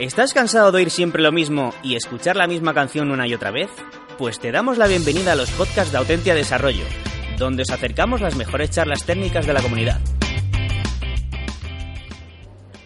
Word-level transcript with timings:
¿Estás 0.00 0.32
cansado 0.32 0.72
de 0.72 0.78
oír 0.78 0.88
siempre 0.88 1.22
lo 1.22 1.30
mismo 1.30 1.74
y 1.82 1.94
escuchar 1.94 2.34
la 2.34 2.46
misma 2.46 2.72
canción 2.72 3.10
una 3.10 3.28
y 3.28 3.34
otra 3.34 3.50
vez? 3.50 3.68
Pues 4.16 4.40
te 4.40 4.50
damos 4.50 4.78
la 4.78 4.86
bienvenida 4.86 5.32
a 5.32 5.36
los 5.36 5.50
podcasts 5.50 5.92
de 5.92 5.98
Autentia 5.98 6.34
Desarrollo, 6.34 6.84
donde 7.38 7.64
os 7.64 7.70
acercamos 7.70 8.22
las 8.22 8.34
mejores 8.34 8.70
charlas 8.70 9.04
técnicas 9.04 9.46
de 9.46 9.52
la 9.52 9.60
comunidad. 9.60 10.00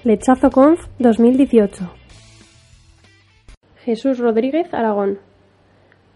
Lechazo 0.02 0.50
Conf 0.50 0.80
2018 0.98 1.88
Jesús 3.84 4.18
Rodríguez 4.18 4.74
Aragón 4.74 5.20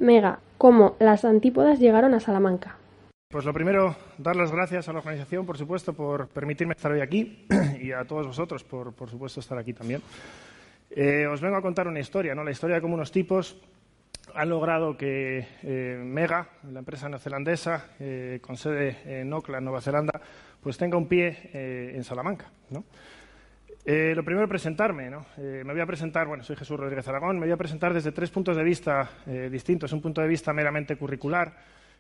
Mega, 0.01 0.41
¿cómo 0.59 0.97
las 0.99 1.25
antípodas 1.25 1.79
llegaron 1.79 2.13
a 2.13 2.19
Salamanca? 2.19 2.77
Pues 3.31 3.45
lo 3.45 3.53
primero, 3.53 3.95
dar 4.17 4.35
las 4.35 4.51
gracias 4.51 4.89
a 4.89 4.93
la 4.93 4.99
organización, 4.99 5.47
por 5.47 5.59
supuesto, 5.59 5.93
por 5.93 6.27
permitirme 6.27 6.73
estar 6.73 6.91
hoy 6.91 7.03
aquí 7.03 7.47
y 7.81 7.93
a 7.93 8.05
todos 8.05 8.27
vosotros, 8.27 8.65
por, 8.65 8.95
por 8.95 9.09
supuesto, 9.09 9.39
estar 9.39 9.59
aquí 9.59 9.75
también. 9.75 10.03
Eh, 10.91 11.27
os 11.27 11.41
vengo 11.41 11.57
a 11.57 11.63
contar 11.63 11.87
una 11.87 12.01
historia, 12.01 12.35
¿no? 12.35 12.43
La 12.43 12.51
historia 12.51 12.77
de 12.77 12.83
cómo 12.83 12.95
unos 12.95 13.13
tipos 13.13 13.61
han 14.35 14.49
logrado 14.49 14.97
que 14.97 15.47
eh, 15.63 16.01
Mega, 16.03 16.49
la 16.73 16.79
empresa 16.79 17.09
neozelandesa 17.09 17.93
eh, 18.01 18.39
con 18.41 18.57
sede 18.57 18.99
en 19.05 19.33
Auckland, 19.33 19.65
Nueva 19.65 19.81
Zelanda, 19.81 20.21
pues 20.63 20.79
tenga 20.79 20.97
un 20.97 21.07
pie 21.07 21.51
en 21.53 22.05
Salamanca, 22.05 22.51
¿no? 22.71 22.85
lo 23.87 24.23
primero, 24.23 24.47
presentarme. 24.49 25.09
¿no? 25.09 25.25
me 25.39 25.73
voy 25.73 25.81
a 25.81 25.87
presentar, 25.87 26.27
bueno, 26.27 26.43
soy 26.43 26.57
Jesús 26.57 26.79
Rodríguez 26.79 27.09
Aragón, 27.09 27.39
me 27.39 27.47
voy 27.47 27.53
a 27.53 27.57
presentar 27.57 27.95
desde 27.95 28.13
tres 28.13 28.29
puntos 28.31 28.55
de 28.55 28.63
vista 28.63 29.09
distintos. 29.51 29.93
Un 29.95 30.03
punto 30.03 30.21
de 30.21 30.29
vista 30.29 30.53
meramente 30.53 30.97
curricular, 30.97 31.57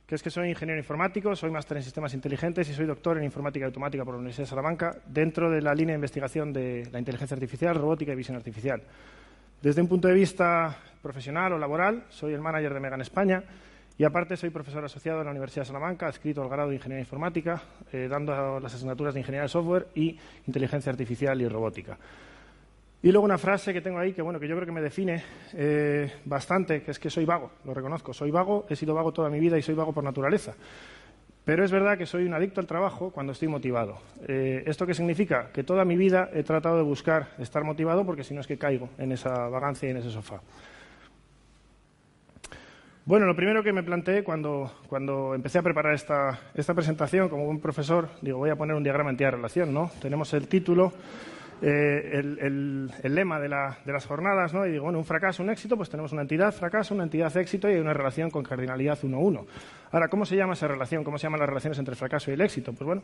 que 0.08 0.14
es 0.14 0.22
que 0.22 0.30
soy 0.30 0.48
ingeniero 0.48 0.80
informático, 0.80 1.36
soy 1.36 1.50
máster 1.50 1.76
en 1.76 1.82
sistemas 1.82 2.14
inteligentes 2.14 2.66
y 2.70 2.72
soy 2.72 2.86
doctor 2.86 3.18
en 3.18 3.24
informática 3.24 3.66
automática 3.66 4.06
por 4.06 4.14
la 4.14 4.20
Universidad 4.20 4.44
de 4.44 4.48
Salamanca, 4.48 4.96
dentro 5.04 5.50
de 5.50 5.60
la 5.60 5.74
línea 5.74 5.92
de 5.92 5.98
investigación 5.98 6.50
de 6.50 6.88
la 6.90 6.98
inteligencia 6.98 7.34
artificial, 7.34 7.74
robótica 7.74 8.12
y 8.12 8.16
visión 8.16 8.34
artificial. 8.34 8.80
Desde 9.60 9.82
un 9.82 9.86
punto 9.86 10.08
de 10.08 10.14
vista 10.14 10.74
profesional 11.02 11.52
o 11.52 11.58
laboral, 11.58 12.04
soy 12.08 12.32
el 12.32 12.40
manager 12.40 12.72
de 12.72 12.80
Mega 12.80 12.94
en 12.94 13.02
España 13.02 13.44
y 13.98 14.04
aparte 14.04 14.38
soy 14.38 14.48
profesor 14.48 14.82
asociado 14.82 15.18
en 15.18 15.26
la 15.26 15.32
Universidad 15.32 15.64
de 15.64 15.66
Salamanca, 15.66 16.06
adscrito 16.06 16.40
al 16.40 16.48
grado 16.48 16.70
de 16.70 16.76
Ingeniería 16.76 17.02
Informática, 17.02 17.60
eh, 17.92 18.08
dando 18.08 18.60
las 18.60 18.74
asignaturas 18.74 19.12
de 19.12 19.20
Ingeniería 19.20 19.42
de 19.42 19.48
Software 19.50 19.88
y 19.94 20.18
Inteligencia 20.46 20.90
Artificial 20.90 21.38
y 21.42 21.48
Robótica. 21.48 21.98
Y 23.00 23.12
luego 23.12 23.24
una 23.24 23.38
frase 23.38 23.72
que 23.72 23.80
tengo 23.80 23.98
ahí 23.98 24.12
que, 24.12 24.22
bueno, 24.22 24.40
que 24.40 24.48
yo 24.48 24.56
creo 24.56 24.66
que 24.66 24.72
me 24.72 24.80
define 24.80 25.22
eh, 25.54 26.12
bastante, 26.24 26.82
que 26.82 26.90
es 26.90 26.98
que 26.98 27.10
soy 27.10 27.24
vago, 27.24 27.52
lo 27.64 27.72
reconozco. 27.72 28.12
Soy 28.12 28.30
vago, 28.32 28.66
he 28.68 28.74
sido 28.74 28.94
vago 28.94 29.12
toda 29.12 29.30
mi 29.30 29.38
vida 29.38 29.56
y 29.56 29.62
soy 29.62 29.76
vago 29.76 29.92
por 29.92 30.02
naturaleza. 30.02 30.54
Pero 31.44 31.64
es 31.64 31.70
verdad 31.70 31.96
que 31.96 32.06
soy 32.06 32.24
un 32.24 32.34
adicto 32.34 32.60
al 32.60 32.66
trabajo 32.66 33.10
cuando 33.10 33.32
estoy 33.32 33.48
motivado. 33.48 33.98
Eh, 34.26 34.64
¿Esto 34.66 34.84
qué 34.84 34.94
significa? 34.94 35.50
Que 35.52 35.62
toda 35.62 35.84
mi 35.84 35.96
vida 35.96 36.28
he 36.34 36.42
tratado 36.42 36.76
de 36.76 36.82
buscar 36.82 37.28
estar 37.38 37.64
motivado 37.64 38.04
porque 38.04 38.24
si 38.24 38.34
no 38.34 38.40
es 38.40 38.46
que 38.46 38.58
caigo 38.58 38.90
en 38.98 39.12
esa 39.12 39.48
vagancia 39.48 39.88
y 39.88 39.92
en 39.92 39.98
ese 39.98 40.10
sofá. 40.10 40.40
Bueno, 43.06 43.24
lo 43.24 43.34
primero 43.34 43.62
que 43.62 43.72
me 43.72 43.82
planteé 43.82 44.22
cuando, 44.22 44.70
cuando 44.88 45.34
empecé 45.34 45.58
a 45.58 45.62
preparar 45.62 45.94
esta, 45.94 46.38
esta 46.52 46.74
presentación 46.74 47.30
como 47.30 47.46
buen 47.46 47.60
profesor, 47.60 48.10
digo, 48.20 48.36
voy 48.36 48.50
a 48.50 48.56
poner 48.56 48.76
un 48.76 48.82
diagrama 48.82 49.08
en 49.08 49.16
de 49.16 49.30
relación, 49.30 49.72
¿no? 49.72 49.90
Tenemos 50.02 50.34
el 50.34 50.48
título, 50.48 50.92
eh, 51.60 52.20
el, 52.20 52.90
lema 53.02 53.40
de, 53.40 53.48
las 53.48 54.06
jornadas, 54.06 54.54
¿no? 54.54 54.64
Y 54.66 54.72
digo, 54.72 54.84
bueno, 54.84 54.98
un 54.98 55.04
fracaso, 55.04 55.42
un 55.42 55.50
éxito, 55.50 55.76
pues 55.76 55.88
tenemos 55.88 56.12
una 56.12 56.22
entidad 56.22 56.52
fracaso, 56.52 56.94
una 56.94 57.04
entidad 57.04 57.36
éxito 57.36 57.68
y 57.70 57.76
una 57.76 57.92
relación 57.92 58.30
con 58.30 58.44
cardinalidad 58.44 58.98
1-1. 59.00 59.44
Ahora, 59.90 60.08
¿cómo 60.08 60.24
se 60.24 60.36
llama 60.36 60.52
esa 60.52 60.68
relación? 60.68 61.02
¿Cómo 61.02 61.18
se 61.18 61.24
llaman 61.24 61.40
las 61.40 61.48
relaciones 61.48 61.78
entre 61.78 61.92
el 61.92 61.98
fracaso 61.98 62.30
y 62.30 62.34
el 62.34 62.40
éxito? 62.42 62.72
Pues 62.72 62.86
bueno, 62.86 63.02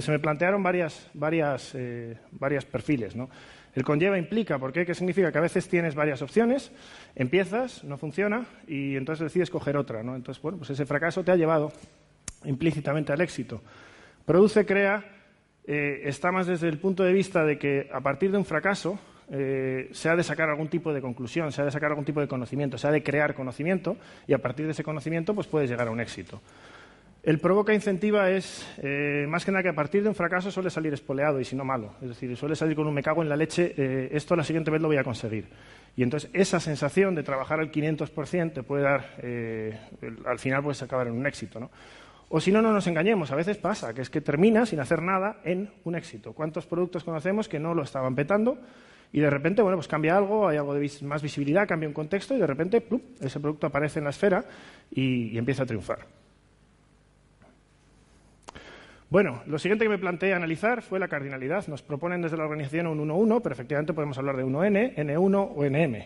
se 0.00 0.10
me 0.10 0.18
plantearon 0.18 0.62
varias, 0.62 1.10
varias, 1.12 1.74
eh, 1.74 2.16
varias 2.30 2.64
perfiles, 2.64 3.14
¿no? 3.14 3.28
El 3.74 3.84
conlleva 3.84 4.18
implica, 4.18 4.58
¿por 4.58 4.72
qué? 4.72 4.84
¿Qué 4.84 4.94
significa? 4.94 5.32
Que 5.32 5.38
a 5.38 5.42
veces 5.42 5.68
tienes 5.68 5.94
varias 5.94 6.20
opciones, 6.22 6.72
empiezas, 7.14 7.84
no 7.84 7.96
funciona 7.96 8.44
y 8.66 8.96
entonces 8.96 9.24
decides 9.24 9.50
coger 9.50 9.76
otra, 9.76 10.02
¿no? 10.02 10.14
Entonces, 10.14 10.42
bueno, 10.42 10.58
pues 10.58 10.70
ese 10.70 10.84
fracaso 10.84 11.24
te 11.24 11.32
ha 11.32 11.36
llevado 11.36 11.72
implícitamente 12.44 13.12
al 13.12 13.20
éxito. 13.20 13.62
Produce, 14.26 14.66
crea 14.66 15.04
eh, 15.64 16.02
está 16.04 16.32
más 16.32 16.46
desde 16.46 16.68
el 16.68 16.78
punto 16.78 17.04
de 17.04 17.12
vista 17.12 17.44
de 17.44 17.56
que 17.58 17.88
a 17.92 18.00
partir 18.00 18.32
de 18.32 18.38
un 18.38 18.44
fracaso 18.44 18.98
eh, 19.30 19.88
se 19.92 20.08
ha 20.08 20.16
de 20.16 20.24
sacar 20.24 20.50
algún 20.50 20.68
tipo 20.68 20.92
de 20.92 21.00
conclusión, 21.00 21.52
se 21.52 21.62
ha 21.62 21.64
de 21.64 21.70
sacar 21.70 21.90
algún 21.90 22.04
tipo 22.04 22.20
de 22.20 22.26
conocimiento, 22.26 22.78
se 22.78 22.88
ha 22.88 22.90
de 22.90 23.02
crear 23.02 23.34
conocimiento 23.34 23.96
y 24.26 24.32
a 24.32 24.38
partir 24.38 24.66
de 24.66 24.72
ese 24.72 24.82
conocimiento 24.82 25.34
pues 25.34 25.46
puedes 25.46 25.70
llegar 25.70 25.86
a 25.86 25.90
un 25.92 26.00
éxito. 26.00 26.40
El 27.22 27.38
provoca 27.38 27.72
incentiva 27.72 28.30
es 28.30 28.68
eh, 28.82 29.26
más 29.28 29.44
que 29.44 29.52
nada 29.52 29.62
que 29.62 29.68
a 29.68 29.74
partir 29.74 30.02
de 30.02 30.08
un 30.08 30.16
fracaso 30.16 30.50
suele 30.50 30.70
salir 30.70 30.92
espoleado 30.92 31.38
y 31.38 31.44
si 31.44 31.54
no 31.54 31.64
malo. 31.64 31.94
Es 32.02 32.08
decir, 32.08 32.36
suele 32.36 32.56
salir 32.56 32.74
con 32.74 32.88
un 32.88 32.94
me 32.94 33.02
cago 33.02 33.22
en 33.22 33.28
la 33.28 33.36
leche, 33.36 33.74
esto 34.10 34.34
la 34.34 34.42
siguiente 34.42 34.72
vez 34.72 34.82
lo 34.82 34.88
voy 34.88 34.96
a 34.96 35.04
conseguir. 35.04 35.46
Y 35.94 36.02
entonces 36.02 36.28
esa 36.32 36.58
sensación 36.58 37.14
de 37.14 37.22
trabajar 37.22 37.60
al 37.60 37.70
500% 37.70 38.52
te 38.52 38.64
puede 38.64 38.82
dar, 38.82 39.04
al 40.26 40.38
final 40.40 40.64
puedes 40.64 40.82
acabar 40.82 41.06
en 41.06 41.12
un 41.12 41.24
éxito. 41.24 41.60
¿no? 41.60 41.70
O 42.34 42.40
si 42.40 42.50
no, 42.50 42.62
no 42.62 42.72
nos 42.72 42.86
engañemos, 42.86 43.30
a 43.30 43.36
veces 43.36 43.58
pasa, 43.58 43.92
que 43.92 44.00
es 44.00 44.08
que 44.08 44.22
termina 44.22 44.64
sin 44.64 44.80
hacer 44.80 45.02
nada 45.02 45.42
en 45.44 45.70
un 45.84 45.94
éxito. 45.94 46.32
¿Cuántos 46.32 46.64
productos 46.64 47.04
conocemos 47.04 47.46
que 47.46 47.58
no 47.58 47.74
lo 47.74 47.82
estaban 47.82 48.14
petando 48.14 48.56
y 49.12 49.20
de 49.20 49.28
repente, 49.28 49.60
bueno, 49.60 49.76
pues 49.76 49.86
cambia 49.86 50.16
algo, 50.16 50.48
hay 50.48 50.56
algo 50.56 50.72
de 50.72 50.90
más 51.02 51.20
visibilidad, 51.20 51.68
cambia 51.68 51.86
un 51.86 51.92
contexto 51.92 52.34
y 52.34 52.38
de 52.38 52.46
repente, 52.46 52.82
ese 53.20 53.38
producto 53.38 53.66
aparece 53.66 53.98
en 53.98 54.04
la 54.04 54.10
esfera 54.12 54.46
y, 54.90 55.36
empieza 55.36 55.64
a 55.64 55.66
triunfar. 55.66 56.06
Bueno, 59.10 59.42
lo 59.44 59.58
siguiente 59.58 59.84
que 59.84 59.90
me 59.90 59.98
planteé 59.98 60.32
analizar 60.32 60.80
fue 60.80 60.98
la 60.98 61.08
cardinalidad. 61.08 61.66
Nos 61.66 61.82
proponen 61.82 62.22
desde 62.22 62.38
la 62.38 62.44
organización 62.44 62.86
un 62.86 63.10
1-1, 63.10 63.42
pero 63.42 63.52
efectivamente 63.52 63.92
podemos 63.92 64.16
hablar 64.16 64.38
de 64.38 64.44
1N, 64.46 64.96
N1 64.96 65.52
o 65.54 65.64
NM. 65.66 66.02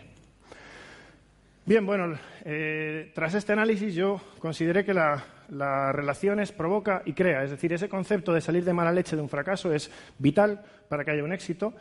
Bien, 1.65 1.85
bueno, 1.85 2.19
eh, 2.43 3.13
tras 3.15 3.33
este 3.33 3.53
análisis 3.53 3.95
yo 3.95 4.19
consideré 4.39 4.83
que 4.83 4.93
la, 4.93 5.23
las 5.49 5.93
relaciones 5.95 6.51
provoca 6.51 7.01
y 7.05 7.13
crea. 7.13 7.43
Es 7.43 7.51
decir, 7.51 7.73
ese 7.73 7.89
concepto 7.89 8.33
de 8.33 8.41
salir 8.41 8.63
de 8.63 8.73
mala 8.73 8.91
leche 8.91 9.15
de 9.15 9.21
un 9.21 9.29
fracaso 9.29 9.73
es 9.73 9.91
vital 10.17 10.61
para 10.89 11.03
que 11.03 11.11
haya 11.11 11.23
un 11.23 11.33
éxito. 11.33 11.73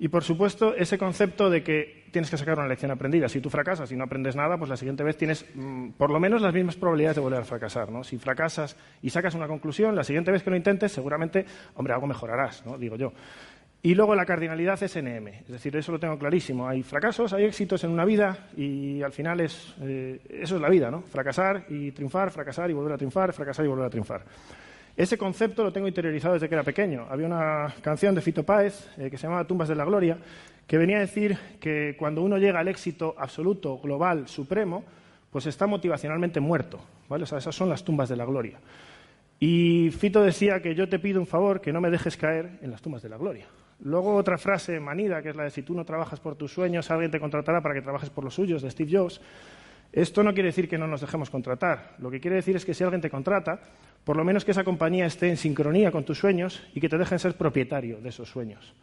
Y, 0.00 0.08
por 0.08 0.22
supuesto, 0.22 0.74
ese 0.76 0.96
concepto 0.96 1.50
de 1.50 1.64
que 1.64 2.06
tienes 2.12 2.30
que 2.30 2.36
sacar 2.36 2.56
una 2.56 2.68
lección 2.68 2.92
aprendida. 2.92 3.28
Si 3.28 3.40
tú 3.40 3.50
fracasas 3.50 3.90
y 3.90 3.96
no 3.96 4.04
aprendes 4.04 4.36
nada, 4.36 4.56
pues 4.56 4.70
la 4.70 4.76
siguiente 4.76 5.02
vez 5.02 5.16
tienes 5.16 5.44
mm, 5.54 5.90
por 5.90 6.10
lo 6.10 6.20
menos 6.20 6.40
las 6.40 6.54
mismas 6.54 6.76
probabilidades 6.76 7.16
de 7.16 7.22
volver 7.22 7.40
a 7.40 7.44
fracasar. 7.44 7.90
¿no? 7.90 8.04
Si 8.04 8.16
fracasas 8.16 8.76
y 9.02 9.10
sacas 9.10 9.34
una 9.34 9.48
conclusión, 9.48 9.96
la 9.96 10.04
siguiente 10.04 10.30
vez 10.30 10.44
que 10.44 10.50
lo 10.50 10.56
intentes, 10.56 10.92
seguramente, 10.92 11.44
hombre, 11.74 11.94
algo 11.94 12.06
mejorarás, 12.06 12.64
¿no? 12.64 12.78
digo 12.78 12.94
yo. 12.94 13.12
Y 13.80 13.94
luego 13.94 14.14
la 14.16 14.26
cardinalidad 14.26 14.82
es 14.82 14.96
NM, 14.96 15.28
es 15.28 15.48
decir, 15.48 15.76
eso 15.76 15.92
lo 15.92 16.00
tengo 16.00 16.18
clarísimo. 16.18 16.66
Hay 16.66 16.82
fracasos, 16.82 17.32
hay 17.32 17.44
éxitos 17.44 17.84
en 17.84 17.90
una 17.90 18.04
vida 18.04 18.48
y 18.56 19.02
al 19.02 19.12
final 19.12 19.40
es, 19.40 19.74
eh, 19.82 20.20
eso 20.28 20.56
es 20.56 20.60
la 20.60 20.68
vida, 20.68 20.90
¿no? 20.90 21.02
Fracasar 21.02 21.64
y 21.68 21.92
triunfar, 21.92 22.32
fracasar 22.32 22.68
y 22.70 22.72
volver 22.72 22.94
a 22.94 22.96
triunfar, 22.96 23.32
fracasar 23.32 23.64
y 23.64 23.68
volver 23.68 23.86
a 23.86 23.90
triunfar. 23.90 24.24
Ese 24.96 25.16
concepto 25.16 25.62
lo 25.62 25.72
tengo 25.72 25.86
interiorizado 25.86 26.34
desde 26.34 26.48
que 26.48 26.56
era 26.56 26.64
pequeño. 26.64 27.06
Había 27.08 27.26
una 27.26 27.72
canción 27.80 28.16
de 28.16 28.20
Fito 28.20 28.42
Páez 28.42 28.88
eh, 28.98 29.10
que 29.10 29.16
se 29.16 29.28
llamaba 29.28 29.46
Tumbas 29.46 29.68
de 29.68 29.76
la 29.76 29.84
Gloria, 29.84 30.18
que 30.66 30.76
venía 30.76 30.96
a 30.96 31.00
decir 31.00 31.38
que 31.60 31.94
cuando 31.96 32.22
uno 32.22 32.36
llega 32.36 32.58
al 32.58 32.66
éxito 32.66 33.14
absoluto, 33.16 33.78
global, 33.78 34.26
supremo, 34.26 34.82
pues 35.30 35.46
está 35.46 35.68
motivacionalmente 35.68 36.40
muerto. 36.40 36.80
¿vale? 37.08 37.22
O 37.22 37.26
sea, 37.26 37.38
esas 37.38 37.54
son 37.54 37.68
las 37.68 37.84
tumbas 37.84 38.08
de 38.08 38.16
la 38.16 38.24
gloria. 38.24 38.58
Y 39.38 39.90
Fito 39.92 40.20
decía 40.20 40.60
que 40.60 40.74
yo 40.74 40.88
te 40.88 40.98
pido 40.98 41.20
un 41.20 41.28
favor, 41.28 41.60
que 41.60 41.72
no 41.72 41.80
me 41.80 41.90
dejes 41.90 42.16
caer 42.16 42.58
en 42.60 42.72
las 42.72 42.82
tumbas 42.82 43.02
de 43.02 43.08
la 43.08 43.16
gloria. 43.16 43.46
Luego 43.80 44.14
otra 44.14 44.38
frase 44.38 44.80
manida, 44.80 45.22
que 45.22 45.30
es 45.30 45.36
la 45.36 45.44
de 45.44 45.50
si 45.50 45.62
tú 45.62 45.74
no 45.74 45.84
trabajas 45.84 46.18
por 46.18 46.34
tus 46.34 46.52
sueños, 46.52 46.90
alguien 46.90 47.10
te 47.10 47.20
contratará 47.20 47.60
para 47.60 47.74
que 47.74 47.82
trabajes 47.82 48.10
por 48.10 48.24
los 48.24 48.34
suyos, 48.34 48.62
de 48.62 48.70
Steve 48.70 48.90
Jobs. 48.92 49.20
Esto 49.92 50.22
no 50.22 50.34
quiere 50.34 50.48
decir 50.48 50.68
que 50.68 50.78
no 50.78 50.86
nos 50.86 51.00
dejemos 51.00 51.30
contratar. 51.30 51.94
Lo 51.98 52.10
que 52.10 52.20
quiere 52.20 52.36
decir 52.36 52.56
es 52.56 52.64
que 52.64 52.74
si 52.74 52.84
alguien 52.84 53.00
te 53.00 53.08
contrata, 53.08 53.60
por 54.04 54.16
lo 54.16 54.24
menos 54.24 54.44
que 54.44 54.50
esa 54.50 54.64
compañía 54.64 55.06
esté 55.06 55.28
en 55.28 55.36
sincronía 55.36 55.90
con 55.92 56.04
tus 56.04 56.18
sueños 56.18 56.62
y 56.74 56.80
que 56.80 56.88
te 56.88 56.98
dejen 56.98 57.18
ser 57.18 57.34
propietario 57.34 58.00
de 58.00 58.08
esos 58.08 58.28
sueños. 58.28 58.74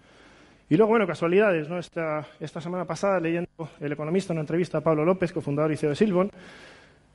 Y 0.67 0.77
luego, 0.77 0.91
bueno, 0.91 1.05
casualidades, 1.05 1.69
¿no? 1.69 1.77
Esta, 1.77 2.25
semana 2.39 2.85
pasada, 2.85 3.19
leyendo 3.19 3.49
El 3.79 3.91
Economista, 3.91 4.33
una 4.33 4.41
entrevista 4.41 4.79
a 4.79 4.81
Pablo 4.81 5.05
López, 5.05 5.31
cofundador 5.31 5.71
y 5.71 5.77
CEO 5.77 5.89
de 5.89 5.95
Silbon, 5.95 6.31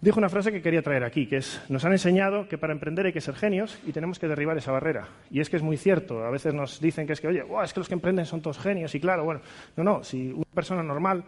dijo 0.00 0.18
una 0.18 0.28
frase 0.28 0.50
que 0.52 0.62
quería 0.62 0.82
traer 0.82 1.04
aquí, 1.04 1.26
que 1.26 1.36
es, 1.36 1.62
nos 1.68 1.84
han 1.84 1.92
enseñado 1.92 2.48
que 2.48 2.58
para 2.58 2.72
emprender 2.72 3.06
hay 3.06 3.12
que 3.12 3.20
ser 3.20 3.34
genios 3.34 3.78
y 3.86 3.92
tenemos 3.92 4.18
que 4.18 4.28
derribar 4.28 4.56
esa 4.56 4.72
barrera. 4.72 5.08
Y 5.30 5.40
es 5.40 5.50
que 5.50 5.56
es 5.56 5.62
muy 5.62 5.76
cierto, 5.76 6.24
a 6.24 6.30
veces 6.30 6.54
nos 6.54 6.80
dicen 6.80 7.06
que 7.06 7.12
es 7.12 7.20
que, 7.20 7.28
oye, 7.28 7.44
es 7.64 7.72
que 7.72 7.80
los 7.80 7.88
que 7.88 7.94
emprenden 7.94 8.26
son 8.26 8.40
todos 8.40 8.58
genios, 8.58 8.94
y 8.94 9.00
claro, 9.00 9.24
bueno, 9.24 9.40
no, 9.76 9.84
no, 9.84 10.04
si 10.04 10.32
una 10.32 10.44
persona 10.54 10.82
normal, 10.82 11.24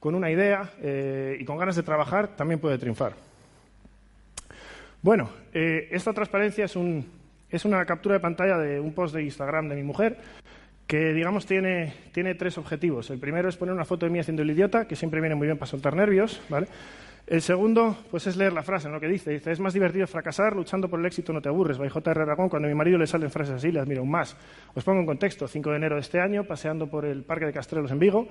con 0.00 0.14
una 0.14 0.30
idea 0.30 0.70
eh, 0.82 1.36
y 1.38 1.44
con 1.44 1.56
ganas 1.56 1.76
de 1.76 1.82
trabajar, 1.82 2.28
también 2.36 2.60
puede 2.60 2.78
triunfar. 2.78 3.14
Bueno, 5.00 5.30
eh, 5.52 5.88
esta 5.90 6.12
transparencia 6.12 6.64
es, 6.64 6.76
un, 6.76 7.06
es 7.50 7.64
una 7.64 7.84
captura 7.84 8.14
de 8.14 8.20
pantalla 8.20 8.58
de 8.58 8.80
un 8.80 8.92
post 8.94 9.14
de 9.14 9.22
Instagram 9.22 9.68
de 9.68 9.76
mi 9.76 9.82
mujer, 9.82 10.18
que 10.86 11.12
digamos 11.12 11.46
tiene, 11.46 11.94
tiene 12.12 12.34
tres 12.34 12.58
objetivos. 12.58 13.10
El 13.10 13.18
primero 13.18 13.48
es 13.48 13.56
poner 13.56 13.74
una 13.74 13.84
foto 13.84 14.06
de 14.06 14.12
mí 14.12 14.18
haciendo 14.18 14.42
el 14.42 14.50
idiota, 14.50 14.86
que 14.86 14.96
siempre 14.96 15.20
viene 15.20 15.34
muy 15.34 15.46
bien 15.46 15.56
para 15.56 15.70
soltar 15.70 15.96
nervios, 15.96 16.40
¿vale? 16.48 16.66
El 17.26 17.40
segundo, 17.40 17.96
pues 18.10 18.26
es 18.26 18.36
leer 18.36 18.52
la 18.52 18.62
frase, 18.62 18.88
lo 18.90 19.00
que 19.00 19.08
dice. 19.08 19.30
Dice, 19.30 19.50
es 19.50 19.60
más 19.60 19.72
divertido 19.72 20.06
fracasar, 20.06 20.54
luchando 20.54 20.88
por 20.88 21.00
el 21.00 21.06
éxito 21.06 21.32
no 21.32 21.40
te 21.40 21.48
aburres. 21.48 21.78
By 21.78 21.88
J.R. 21.88 22.20
Aragón, 22.20 22.50
cuando 22.50 22.66
a 22.66 22.70
mi 22.70 22.76
marido 22.76 22.98
le 22.98 23.06
salen 23.06 23.30
frases 23.30 23.54
así, 23.54 23.72
le 23.72 23.80
admiro 23.80 24.02
un 24.02 24.10
más. 24.10 24.36
Os 24.74 24.84
pongo 24.84 25.00
en 25.00 25.06
contexto, 25.06 25.48
5 25.48 25.70
de 25.70 25.76
enero 25.76 25.94
de 25.94 26.02
este 26.02 26.20
año, 26.20 26.44
paseando 26.44 26.86
por 26.86 27.06
el 27.06 27.24
Parque 27.24 27.46
de 27.46 27.52
Castrelos 27.52 27.90
en 27.90 27.98
Vigo, 27.98 28.28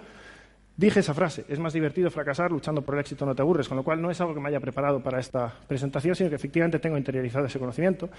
Dije 0.76 1.02
esa 1.02 1.14
frase, 1.14 1.46
es 1.50 1.60
más 1.60 1.72
divertido 1.72 2.10
fracasar 2.10 2.52
luchando 2.52 2.82
por 2.82 2.96
el 2.96 3.02
éxito, 3.02 3.28
no 3.28 3.36
te 3.36 3.44
aburres, 3.44 3.68
con 3.68 3.78
lo 3.78 3.84
cual 3.84 4.02
no 4.02 4.10
es 4.10 4.20
algo 4.22 4.34
que 4.34 4.40
me 4.40 4.50
haya 4.50 4.60
preparado 4.60 5.04
para 5.04 5.20
esta 5.20 5.54
presentación, 5.68 6.16
sino 6.16 6.30
que 6.32 6.36
efectivamente 6.36 6.80
tengo 6.80 6.98
interiorizado 6.98 7.46
ese 7.46 7.60
conocimiento. 7.60 8.10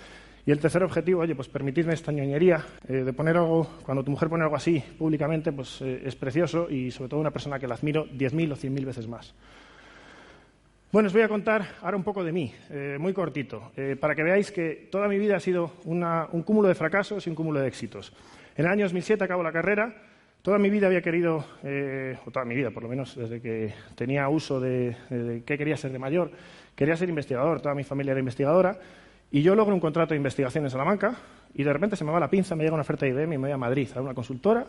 Y 0.46 0.52
el 0.52 0.60
tercer 0.60 0.84
objetivo, 0.84 1.22
oye, 1.22 1.34
pues 1.34 1.48
permitidme 1.48 1.94
esta 1.94 2.12
ñoñería 2.12 2.64
eh, 2.86 3.02
de 3.02 3.12
poner 3.12 3.38
algo, 3.38 3.66
cuando 3.82 4.04
tu 4.04 4.12
mujer 4.12 4.28
pone 4.28 4.44
algo 4.44 4.54
así 4.54 4.80
públicamente, 4.96 5.50
pues 5.50 5.82
eh, 5.82 6.02
es 6.04 6.14
precioso 6.14 6.70
y 6.70 6.92
sobre 6.92 7.08
todo 7.08 7.18
una 7.18 7.32
persona 7.32 7.58
que 7.58 7.66
la 7.66 7.74
admiro 7.74 8.06
10.000 8.06 8.52
o 8.52 8.56
100.000 8.56 8.84
veces 8.84 9.08
más. 9.08 9.34
Bueno, 10.94 11.08
os 11.08 11.12
voy 11.12 11.22
a 11.22 11.28
contar 11.28 11.66
ahora 11.82 11.96
un 11.96 12.04
poco 12.04 12.22
de 12.22 12.30
mí, 12.30 12.54
eh, 12.70 12.98
muy 13.00 13.12
cortito, 13.12 13.72
para 13.98 14.14
que 14.14 14.22
veáis 14.22 14.52
que 14.52 14.86
toda 14.92 15.08
mi 15.08 15.18
vida 15.18 15.34
ha 15.34 15.40
sido 15.40 15.72
un 15.86 16.42
cúmulo 16.44 16.68
de 16.68 16.76
fracasos 16.76 17.26
y 17.26 17.30
un 17.30 17.34
cúmulo 17.34 17.58
de 17.58 17.66
éxitos. 17.66 18.12
En 18.54 18.64
el 18.64 18.70
año 18.70 18.84
2007 18.84 19.24
acabo 19.24 19.42
la 19.42 19.50
carrera, 19.50 19.92
Toda 20.40 20.58
mi 20.58 20.70
vida 20.70 20.86
había 20.86 21.00
querido, 21.00 21.42
eh, 21.64 22.16
o 22.26 22.30
toda 22.30 22.44
mi 22.44 22.54
vida 22.54 22.70
por 22.70 22.82
lo 22.82 22.88
menos, 22.88 23.16
desde 23.16 23.40
que 23.40 23.72
tenía 23.96 24.28
uso 24.28 24.60
de, 24.60 25.42
qué 25.44 25.56
quería 25.56 25.76
ser 25.76 25.90
de 25.90 25.98
mayor, 25.98 26.30
quería 26.76 26.96
ser 26.96 27.08
investigador, 27.08 27.62
toda 27.62 27.74
mi 27.74 27.82
familia 27.82 28.12
era 28.12 28.20
investigadora, 28.20 28.78
y 29.32 29.42
yo 29.42 29.56
logro 29.56 29.74
un 29.74 29.80
contrato 29.80 30.10
de 30.10 30.18
investigación 30.18 30.62
en 30.62 30.70
Salamanca, 30.70 31.16
y 31.54 31.64
de 31.64 31.72
repente 31.72 31.96
se 31.96 32.04
me 32.04 32.12
va 32.12 32.20
la 32.20 32.28
pinza, 32.28 32.54
me 32.54 32.62
llega 32.62 32.74
una 32.74 32.82
oferta 32.82 33.06
de 33.06 33.12
IBM 33.12 33.32
y 33.32 33.38
me 33.38 33.46
voy 33.48 33.52
a 33.52 33.56
Madrid 33.56 33.88
a 33.96 34.02
una 34.02 34.12
consultora, 34.12 34.66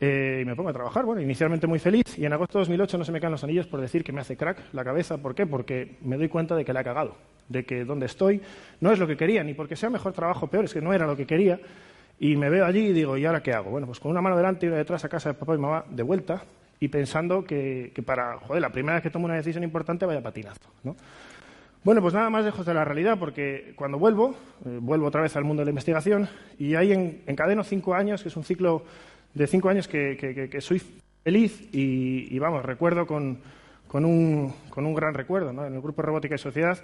eh, 0.00 0.40
y 0.42 0.44
me 0.44 0.54
pongo 0.54 0.70
a 0.70 0.72
trabajar, 0.72 1.04
bueno, 1.04 1.20
inicialmente 1.20 1.66
muy 1.66 1.78
feliz, 1.78 2.18
y 2.18 2.24
en 2.24 2.32
agosto 2.32 2.58
de 2.58 2.62
2008 2.62 2.98
no 2.98 3.04
se 3.04 3.12
me 3.12 3.20
caen 3.20 3.32
los 3.32 3.44
anillos 3.44 3.66
por 3.66 3.80
decir 3.80 4.04
que 4.04 4.12
me 4.12 4.20
hace 4.20 4.36
crack 4.36 4.72
la 4.72 4.84
cabeza, 4.84 5.18
¿por 5.18 5.34
qué? 5.34 5.46
Porque 5.46 5.96
me 6.02 6.16
doy 6.16 6.28
cuenta 6.28 6.54
de 6.54 6.64
que 6.64 6.72
la 6.72 6.82
he 6.82 6.84
cagado, 6.84 7.16
de 7.48 7.64
que 7.64 7.84
donde 7.84 8.06
estoy 8.06 8.40
no 8.80 8.92
es 8.92 8.98
lo 8.98 9.06
que 9.06 9.16
quería, 9.16 9.42
ni 9.42 9.54
porque 9.54 9.76
sea 9.76 9.90
mejor 9.90 10.12
trabajo 10.12 10.46
peor, 10.46 10.64
es 10.64 10.74
que 10.74 10.80
no 10.80 10.92
era 10.92 11.06
lo 11.06 11.16
que 11.16 11.26
quería, 11.26 11.58
y 12.20 12.36
me 12.36 12.50
veo 12.50 12.64
allí 12.64 12.86
y 12.86 12.92
digo, 12.92 13.16
¿y 13.16 13.24
ahora 13.26 13.42
qué 13.42 13.52
hago? 13.52 13.70
Bueno, 13.70 13.86
pues 13.86 14.00
con 14.00 14.10
una 14.10 14.20
mano 14.20 14.36
delante 14.36 14.66
y 14.66 14.68
una 14.68 14.78
detrás 14.78 15.04
a 15.04 15.08
casa 15.08 15.30
de 15.30 15.34
papá 15.34 15.54
y 15.54 15.58
mamá 15.58 15.84
de 15.88 16.02
vuelta 16.02 16.42
y 16.80 16.88
pensando 16.88 17.44
que, 17.44 17.92
para, 18.04 18.38
joder, 18.38 18.62
la 18.62 18.70
primera 18.70 18.94
vez 18.94 19.02
que 19.02 19.10
tomo 19.10 19.26
una 19.26 19.34
decisión 19.34 19.64
importante 19.64 20.06
vaya 20.06 20.22
patinazo, 20.22 20.70
¿no? 20.84 20.96
Bueno, 21.84 22.02
pues 22.02 22.12
nada 22.12 22.28
más 22.28 22.44
lejos 22.44 22.66
de 22.66 22.74
la 22.74 22.84
realidad, 22.84 23.18
porque 23.18 23.72
cuando 23.76 23.98
vuelvo, 23.98 24.34
eh, 24.66 24.78
vuelvo 24.80 25.06
otra 25.06 25.22
vez 25.22 25.36
al 25.36 25.44
mundo 25.44 25.60
de 25.60 25.66
la 25.66 25.70
investigación 25.70 26.28
y 26.58 26.74
ahí 26.74 26.92
en, 26.92 27.22
encadeno 27.26 27.62
cinco 27.62 27.94
años, 27.94 28.22
que 28.22 28.28
es 28.28 28.36
un 28.36 28.42
ciclo 28.44 28.82
de 29.34 29.46
cinco 29.46 29.68
años 29.68 29.88
que, 29.88 30.58
soy 30.60 30.82
feliz 31.22 31.68
y, 31.72 32.38
vamos, 32.38 32.64
recuerdo 32.64 33.06
con, 33.06 33.40
un, 33.92 34.54
con 34.70 34.86
un 34.86 34.94
gran 34.94 35.14
recuerdo. 35.14 35.50
En 35.50 35.74
el 35.74 35.80
Grupo 35.80 36.02
Robótica 36.02 36.34
y 36.34 36.38
Sociedad 36.38 36.78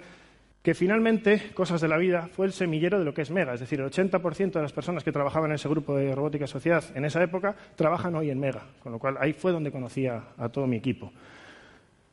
que 0.65 0.73
finalmente, 0.73 1.51
cosas 1.53 1.79
de 1.79 1.87
la 1.87 1.95
vida, 1.95 2.27
fue 2.35 2.47
el 2.47 2.51
semillero 2.51 2.97
de 2.97 3.05
lo 3.05 3.13
que 3.13 3.21
es 3.21 3.29
Mega. 3.29 3.53
Es 3.53 3.59
decir, 3.59 3.79
el 3.79 3.91
80% 3.91 4.53
de 4.53 4.61
las 4.63 4.73
personas 4.73 5.03
que 5.03 5.11
trabajaban 5.11 5.51
en 5.51 5.55
ese 5.55 5.69
grupo 5.69 5.95
de 5.95 6.15
robótica 6.15 6.47
sociedad 6.47 6.83
en 6.95 7.05
esa 7.05 7.21
época 7.21 7.55
trabajan 7.75 8.15
hoy 8.15 8.31
en 8.31 8.39
Mega, 8.39 8.63
con 8.81 8.91
lo 8.91 8.97
cual 8.97 9.15
ahí 9.19 9.31
fue 9.31 9.51
donde 9.51 9.71
conocía 9.71 10.23
a 10.35 10.49
todo 10.49 10.65
mi 10.65 10.77
equipo. 10.77 11.13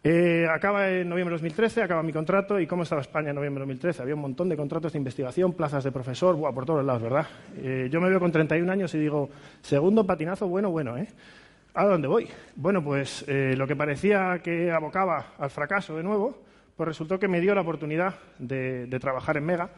Eh, 0.04 0.48
acaba 0.50 0.90
en 0.90 1.08
noviembre 1.08 1.32
de 1.32 1.42
2013, 1.42 1.82
acaba 1.82 2.02
mi 2.02 2.12
contrato. 2.12 2.58
¿Y 2.58 2.66
cómo 2.66 2.82
estaba 2.82 3.00
España 3.00 3.30
en 3.30 3.36
noviembre 3.36 3.60
de 3.60 3.66
2013? 3.66 4.02
Había 4.02 4.14
un 4.14 4.20
montón 4.20 4.48
de 4.48 4.56
contratos 4.56 4.92
de 4.92 4.98
investigación, 4.98 5.52
plazas 5.52 5.84
de 5.84 5.92
profesor, 5.92 6.34
buah, 6.34 6.52
por 6.52 6.66
todos 6.66 6.84
lados, 6.84 7.02
¿verdad? 7.02 7.26
Eh, 7.56 7.88
yo 7.90 8.00
me 8.00 8.08
veo 8.08 8.18
con 8.18 8.32
31 8.32 8.70
años 8.70 8.92
y 8.94 8.98
digo, 8.98 9.30
segundo 9.60 10.04
patinazo, 10.04 10.48
bueno, 10.48 10.70
bueno, 10.70 10.96
¿eh? 10.96 11.08
¿A 11.74 11.86
dónde 11.86 12.06
voy? 12.06 12.28
Bueno, 12.54 12.84
pues 12.84 13.24
eh, 13.28 13.54
lo 13.56 13.66
que 13.66 13.74
parecía 13.74 14.40
que 14.42 14.70
abocaba 14.70 15.34
al 15.38 15.48
fracaso 15.48 15.96
de 15.96 16.02
nuevo, 16.02 16.42
pues 16.76 16.86
resultó 16.86 17.18
que 17.18 17.28
me 17.28 17.40
dio 17.40 17.54
la 17.54 17.62
oportunidad 17.62 18.14
de, 18.38 18.86
trabajar 19.00 19.38
en 19.38 19.46
Mega 19.46 19.70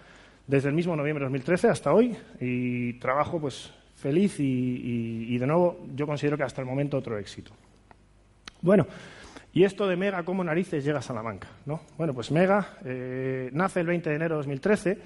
desde 0.47 0.71
el 0.71 0.75
mismo 0.75 0.97
noviembre 0.97 1.23
de 1.23 1.27
2013 1.27 1.69
hasta 1.69 1.93
hoy 1.93 2.17
y 2.41 2.95
trabajo 2.95 3.41
pues 3.41 3.73
feliz 3.95 4.37
y, 4.41 5.39
de 5.39 5.47
nuevo 5.47 5.87
yo 5.95 6.07
considero 6.07 6.37
que 6.37 6.43
hasta 6.43 6.61
el 6.61 6.67
momento 6.67 6.99
otro 6.99 7.17
éxito. 7.17 7.53
Bueno, 8.61 8.87
y 9.55 9.63
esto 9.63 9.87
de 9.87 9.97
Mega, 9.97 10.25
¿cómo 10.25 10.43
narices 10.43 10.85
llega 10.85 10.99
a 10.99 11.03
Salamanca? 11.03 11.49
¿no? 11.65 11.81
Bueno, 11.97 12.13
pues 12.13 12.33
Mega 12.33 12.71
eh, 12.85 13.51
nace 13.53 13.81
el 13.81 13.87
20 13.87 14.11
de 14.11 14.17
enero 14.17 14.35
de 14.35 14.39
2013. 14.39 14.99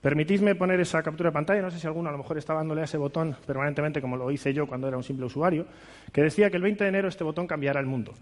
Permitidme 0.00 0.54
poner 0.54 0.78
esa 0.78 1.02
captura 1.02 1.30
de 1.30 1.34
pantalla, 1.34 1.60
no 1.60 1.70
sé 1.70 1.80
si 1.80 1.86
alguno 1.88 2.08
a 2.08 2.12
lo 2.12 2.18
mejor 2.18 2.38
estaba 2.38 2.60
dándole 2.60 2.82
a 2.82 2.84
ese 2.84 2.98
botón 2.98 3.34
permanentemente 3.44 4.00
como 4.00 4.16
lo 4.16 4.30
hice 4.30 4.54
yo 4.54 4.66
cuando 4.66 4.86
era 4.86 4.96
un 4.96 5.02
simple 5.02 5.26
usuario, 5.26 5.66
que 6.12 6.22
decía 6.22 6.50
que 6.50 6.56
el 6.56 6.62
20 6.62 6.84
de 6.84 6.88
enero 6.88 7.08
este 7.08 7.24
botón 7.24 7.48
cambiará 7.48 7.80
el 7.80 7.86
mundo. 7.86 8.14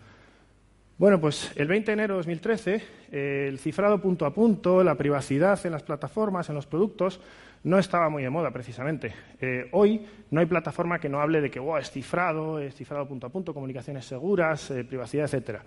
Bueno, 0.96 1.20
pues 1.20 1.50
el 1.56 1.67
20 1.67 1.87
de 1.87 1.93
enero 1.93 2.14
de 2.14 2.19
2013, 2.19 2.82
el 3.11 3.58
cifrado 3.58 4.00
punto 4.00 4.26
a 4.26 4.32
punto, 4.32 4.85
la 4.85 4.94
privacidad 4.94 5.58
en 5.67 5.73
las 5.73 5.82
plataformas, 5.82 6.49
en 6.49 6.55
los 6.55 6.67
productos, 6.67 7.20
no 7.64 7.81
estaba 7.81 8.08
muy 8.08 8.23
de 8.23 8.31
moda 8.31 8.52
precisamente. 8.52 9.12
Eh, 9.41 9.69
hoy 9.73 10.06
no 10.31 10.38
hay 10.38 10.46
plataforma 10.46 11.00
que 11.00 11.08
no 11.08 11.20
hable 11.20 11.41
de 11.41 11.50
que 11.50 11.61
es 11.81 11.91
cifrado, 11.91 12.61
es 12.61 12.76
cifrado 12.76 13.08
punto 13.08 13.26
a 13.26 13.31
punto, 13.31 13.52
comunicaciones 13.52 14.05
seguras, 14.05 14.70
eh, 14.70 14.85
privacidad, 14.85 15.25
etcétera. 15.25 15.64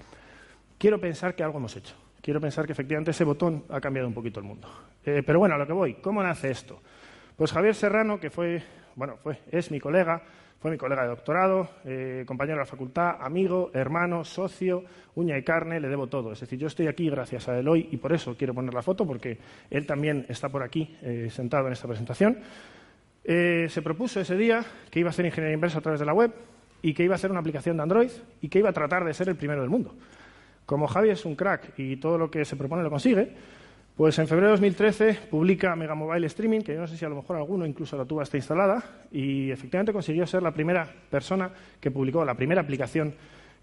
Quiero 0.77 0.97
pensar 1.01 1.35
que 1.35 1.43
algo 1.43 1.57
hemos 1.57 1.75
hecho. 1.75 1.95
Quiero 2.21 2.39
pensar 2.39 2.65
que 2.65 2.71
efectivamente 2.71 3.11
ese 3.11 3.25
botón 3.25 3.65
ha 3.67 3.81
cambiado 3.81 4.07
un 4.07 4.13
poquito 4.13 4.39
el 4.39 4.45
mundo. 4.45 4.69
Eh, 5.05 5.23
pero 5.25 5.39
bueno, 5.39 5.55
a 5.55 5.57
lo 5.57 5.67
que 5.67 5.73
voy, 5.73 5.95
¿cómo 5.95 6.23
nace 6.23 6.51
esto? 6.51 6.81
Pues 7.35 7.51
Javier 7.51 7.75
Serrano, 7.75 8.17
que 8.17 8.29
fue, 8.29 8.63
bueno, 8.95 9.17
fue, 9.17 9.39
es 9.51 9.71
mi 9.71 9.81
colega, 9.81 10.23
fue 10.59 10.71
mi 10.71 10.77
colega 10.77 11.03
de 11.03 11.09
doctorado, 11.09 11.69
eh, 11.85 12.23
compañero 12.25 12.57
de 12.57 12.61
la 12.61 12.65
facultad, 12.65 13.17
amigo, 13.19 13.69
hermano, 13.73 14.23
socio, 14.23 14.83
uña 15.15 15.37
y 15.37 15.43
carne, 15.43 15.79
le 15.79 15.87
debo 15.87 16.07
todo. 16.07 16.31
Es 16.31 16.39
decir, 16.39 16.57
yo 16.57 16.67
estoy 16.67 16.87
aquí 16.87 17.09
gracias 17.09 17.47
a 17.47 17.59
él 17.59 17.67
hoy 17.67 17.89
y 17.91 17.97
por 17.97 18.11
eso 18.11 18.35
quiero 18.35 18.53
poner 18.53 18.73
la 18.73 18.81
foto, 18.81 19.05
porque 19.05 19.37
él 19.69 19.85
también 19.85 20.25
está 20.29 20.49
por 20.49 20.63
aquí 20.63 20.97
eh, 21.03 21.29
sentado 21.29 21.67
en 21.67 21.73
esta 21.73 21.87
presentación. 21.87 22.39
Eh, 23.23 23.67
se 23.69 23.81
propuso 23.81 24.19
ese 24.19 24.35
día 24.35 24.65
que 24.89 24.99
iba 24.99 25.09
a 25.09 25.11
hacer 25.11 25.25
ingeniería 25.25 25.53
inversa 25.53 25.79
a 25.79 25.81
través 25.81 25.99
de 25.99 26.05
la 26.05 26.13
web 26.13 26.33
y 26.81 26.93
que 26.93 27.03
iba 27.03 27.13
a 27.13 27.17
hacer 27.17 27.29
una 27.29 27.41
aplicación 27.41 27.77
de 27.77 27.83
Android 27.83 28.11
y 28.41 28.49
que 28.49 28.59
iba 28.59 28.69
a 28.69 28.73
tratar 28.73 29.05
de 29.05 29.13
ser 29.13 29.29
el 29.29 29.35
primero 29.35 29.61
del 29.61 29.69
mundo. 29.69 29.95
Como 30.65 30.87
Javi 30.87 31.09
es 31.09 31.23
un 31.25 31.35
crack 31.35 31.77
y 31.77 31.97
todo 31.97 32.17
lo 32.17 32.31
que 32.31 32.45
se 32.45 32.55
propone 32.55 32.83
lo 32.83 32.89
consigue, 32.89 33.33
pues 33.97 34.19
en 34.19 34.27
febrero 34.27 34.49
de 34.49 34.51
2013 34.51 35.19
publica 35.31 35.75
Mega 35.75 35.95
Mobile 35.95 36.27
Streaming, 36.27 36.61
que 36.61 36.75
yo 36.75 36.79
no 36.79 36.87
sé 36.87 36.95
si 36.95 37.03
a 37.03 37.09
lo 37.09 37.15
mejor 37.15 37.35
alguno 37.35 37.65
incluso 37.65 37.97
la 37.97 38.05
tuvo 38.05 38.21
hasta 38.21 38.37
instalada, 38.37 38.83
y 39.11 39.49
efectivamente 39.49 39.91
consiguió 39.91 40.27
ser 40.27 40.43
la 40.43 40.51
primera 40.51 40.87
persona 41.09 41.49
que 41.81 41.89
publicó 41.89 42.23
la 42.23 42.35
primera 42.35 42.61
aplicación 42.61 43.15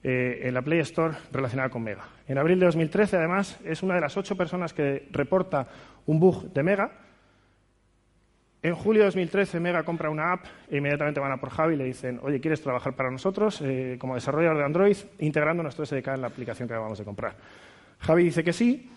eh, 0.03 0.41
en 0.43 0.53
la 0.53 0.63
Play 0.63 0.81
Store 0.81 1.15
relacionada 1.31 1.69
con 1.69 1.85
Mega. 1.85 2.09
En 2.27 2.37
abril 2.37 2.59
de 2.59 2.67
2013, 2.67 3.17
además, 3.17 3.61
es 3.65 3.85
una 3.85 3.95
de 3.95 4.01
las 4.01 4.17
ocho 4.17 4.37
personas 4.37 4.75
que 4.75 5.07
reporta 5.13 5.69
un 6.07 6.19
bug 6.19 6.53
de 6.53 6.63
Mega. 6.65 6.91
En 8.61 8.75
julio 8.75 9.03
de 9.03 9.07
2013, 9.07 9.61
Mega 9.61 9.85
compra 9.85 10.11
una 10.11 10.33
app 10.33 10.47
e 10.69 10.79
inmediatamente 10.79 11.21
van 11.21 11.31
a 11.31 11.37
por 11.37 11.51
Javi 11.51 11.75
y 11.75 11.77
le 11.77 11.85
dicen, 11.85 12.19
oye, 12.25 12.41
¿quieres 12.41 12.61
trabajar 12.61 12.97
para 12.97 13.09
nosotros 13.09 13.61
eh, 13.63 13.99
como 14.01 14.17
desarrollador 14.17 14.59
de 14.59 14.65
Android 14.65 14.97
integrando 15.21 15.63
nuestro 15.63 15.87
SDK 15.87 16.08
en 16.08 16.23
la 16.23 16.27
aplicación 16.27 16.67
que 16.67 16.75
acabamos 16.75 16.99
de 16.99 17.05
comprar? 17.05 17.37
Javi 18.01 18.25
dice 18.25 18.43
que 18.43 18.53
sí, 18.53 18.91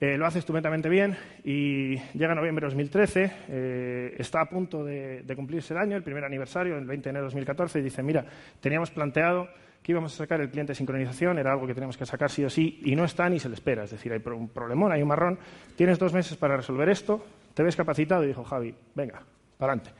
eh, 0.00 0.16
lo 0.16 0.24
hace 0.24 0.38
estupendamente 0.38 0.88
bien 0.88 1.14
y 1.44 1.96
llega 2.14 2.34
noviembre 2.34 2.62
de 2.62 2.68
2013, 2.68 3.32
eh, 3.48 4.16
está 4.18 4.40
a 4.40 4.48
punto 4.48 4.82
de, 4.82 5.22
cumplirse 5.36 5.74
el 5.74 5.78
año, 5.78 5.94
el 5.94 6.02
primer 6.02 6.24
aniversario, 6.24 6.78
el 6.78 6.86
20 6.86 7.04
de 7.04 7.10
enero 7.10 7.24
de 7.24 7.26
2014, 7.26 7.80
y 7.80 7.82
dice, 7.82 8.02
mira, 8.02 8.24
teníamos 8.62 8.90
planteado 8.90 9.50
que 9.82 9.92
íbamos 9.92 10.14
a 10.14 10.16
sacar 10.16 10.40
el 10.40 10.48
cliente 10.48 10.70
de 10.70 10.76
sincronización, 10.76 11.38
era 11.38 11.52
algo 11.52 11.66
que 11.66 11.74
teníamos 11.74 11.98
que 11.98 12.06
sacar 12.06 12.30
sí 12.30 12.42
o 12.42 12.48
sí, 12.48 12.80
y 12.82 12.96
no 12.96 13.04
está 13.04 13.28
ni 13.28 13.38
se 13.38 13.50
le 13.50 13.54
espera. 13.54 13.84
Es 13.84 13.90
decir, 13.90 14.10
hay 14.10 14.22
un 14.24 14.48
problemón, 14.48 14.90
hay 14.90 15.02
un 15.02 15.08
marrón, 15.08 15.38
tienes 15.76 15.98
dos 15.98 16.14
meses 16.14 16.34
para 16.38 16.56
resolver 16.56 16.88
esto, 16.88 17.22
te 17.52 17.62
ves 17.62 17.76
capacitado, 17.76 18.24
y 18.24 18.28
dijo 18.28 18.42
Javi, 18.42 18.74
venga, 18.94 19.20
para 19.58 19.74
adelante. 19.74 19.90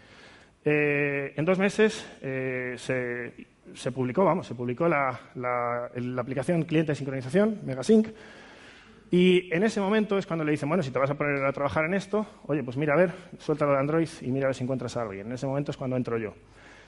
Eh, 0.65 1.35
en 1.37 1.45
dos 1.45 1.59
meses 1.59 2.07
se, 2.21 3.93
publicó, 3.93 4.25
vamos, 4.25 4.47
se 4.47 4.55
publicó 4.55 4.89
la, 4.89 5.21
la 5.35 6.23
aplicación 6.23 6.63
cliente 6.63 6.93
de 6.93 6.97
sincronización, 6.97 7.59
Megasync, 7.67 8.09
y 9.11 9.53
en 9.53 9.65
ese 9.65 9.81
momento 9.81 10.19
es 10.19 10.27
cuando 10.27 10.45
le 10.45 10.53
dicen, 10.53 10.69
bueno, 10.69 10.85
si 10.85 10.91
te 10.91 10.99
vas 10.99 11.11
a 11.11 11.15
poner 11.15 11.45
a 11.45 11.53
trabajar 11.53 11.85
en 11.85 11.95
esto, 11.95 12.27
oye, 12.47 12.63
pues 12.63 12.77
mira 12.77 12.95
a 12.95 12.97
ver, 12.97 13.13
suéltalo 13.39 13.73
de 13.73 13.79
Android 13.79 14.09
y 14.21 14.31
mira 14.31 14.47
a 14.47 14.49
ver 14.49 14.55
si 14.55 14.63
encuentras 14.63 14.97
a 14.97 15.03
alguien. 15.03 15.27
En 15.27 15.33
ese 15.33 15.47
momento 15.47 15.73
es 15.73 15.77
cuando 15.77 15.97
entro 15.97 16.17
yo. 16.17 16.33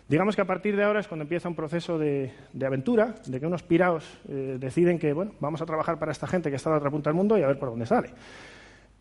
Digamos 0.08 0.36
que 0.36 0.42
a 0.42 0.44
partir 0.44 0.76
de 0.76 0.84
ahora 0.84 1.00
es 1.00 1.08
cuando 1.08 1.22
empieza 1.22 1.48
un 1.48 1.56
proceso 1.56 1.98
de, 1.98 2.32
aventura, 2.64 3.14
de 3.26 3.40
que 3.40 3.46
unos 3.46 3.62
piraos 3.62 4.20
eh, 4.28 4.56
deciden 4.58 4.98
que, 4.98 5.12
bueno, 5.12 5.32
vamos 5.40 5.62
a 5.62 5.66
trabajar 5.66 5.98
para 5.98 6.12
esta 6.12 6.26
gente 6.26 6.50
que 6.50 6.56
está 6.56 6.70
a 6.70 6.72
la 6.72 6.78
otra 6.78 6.90
punta 6.90 7.10
del 7.10 7.16
mundo 7.16 7.36
y 7.36 7.42
a 7.42 7.46
ver 7.48 7.58
por 7.58 7.70
dónde 7.70 7.86
sale. 7.86 8.10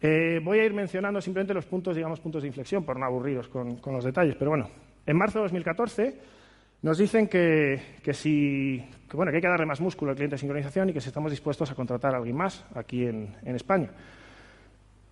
Eh, 0.01 0.39
voy 0.43 0.59
a 0.59 0.65
ir 0.65 0.73
mencionando 0.73 1.21
simplemente 1.21 1.53
los 1.53 1.65
puntos, 1.65 1.95
digamos, 1.95 2.19
puntos 2.19 2.41
de 2.41 2.47
inflexión, 2.47 2.83
por 2.83 2.97
no 2.97 3.05
aburriros 3.05 3.47
con, 3.49 3.75
con 3.77 3.93
los 3.93 4.03
detalles. 4.03 4.35
Pero 4.35 4.49
bueno, 4.49 4.67
en 5.05 5.15
marzo 5.15 5.39
de 5.39 5.43
2014 5.43 6.40
nos 6.81 6.97
dicen 6.97 7.27
que, 7.27 7.79
si, 8.13 8.83
bueno, 9.13 9.31
que 9.31 9.37
hay 9.37 9.41
que 9.41 9.47
darle 9.47 9.67
más 9.67 9.81
músculo 9.81 10.11
al 10.11 10.15
cliente 10.15 10.35
de 10.35 10.39
sincronización 10.39 10.89
y 10.89 10.93
que 10.93 11.01
si 11.01 11.09
estamos 11.09 11.29
dispuestos 11.29 11.69
a 11.69 11.75
contratar 11.75 12.15
a 12.15 12.17
alguien 12.17 12.35
más 12.35 12.65
aquí 12.73 13.05
en, 13.05 13.35
España. 13.43 13.89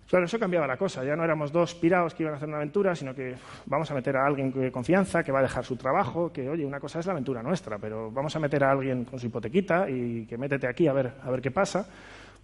Claro, 0.08 0.24
eso 0.24 0.40
cambiaba 0.40 0.66
la 0.66 0.76
cosa. 0.76 1.04
Ya 1.04 1.14
no 1.14 1.22
éramos 1.22 1.52
dos 1.52 1.76
pirados 1.76 2.14
que 2.14 2.24
iban 2.24 2.34
a 2.34 2.38
hacer 2.38 2.48
una 2.48 2.56
aventura, 2.56 2.96
sino 2.96 3.14
que 3.14 3.36
vamos 3.66 3.88
a 3.88 3.94
meter 3.94 4.16
a 4.16 4.26
alguien 4.26 4.50
de 4.50 4.72
confianza 4.72 5.22
que 5.22 5.30
va 5.30 5.38
a 5.38 5.42
dejar 5.42 5.64
su 5.64 5.76
trabajo, 5.76 6.32
que, 6.32 6.48
oye, 6.48 6.66
una 6.66 6.80
cosa 6.80 6.98
es 6.98 7.06
la 7.06 7.12
aventura 7.12 7.40
nuestra, 7.40 7.78
pero 7.78 8.10
vamos 8.10 8.34
a 8.34 8.40
meter 8.40 8.64
a 8.64 8.72
alguien 8.72 9.04
con 9.04 9.20
su 9.20 9.26
hipotequita 9.26 9.88
y 9.88 10.26
que 10.26 10.36
métete 10.36 10.66
aquí 10.66 10.88
a 10.88 10.92
ver, 10.92 11.12
a 11.22 11.30
ver 11.30 11.40
qué 11.40 11.52
pasa. 11.52 11.86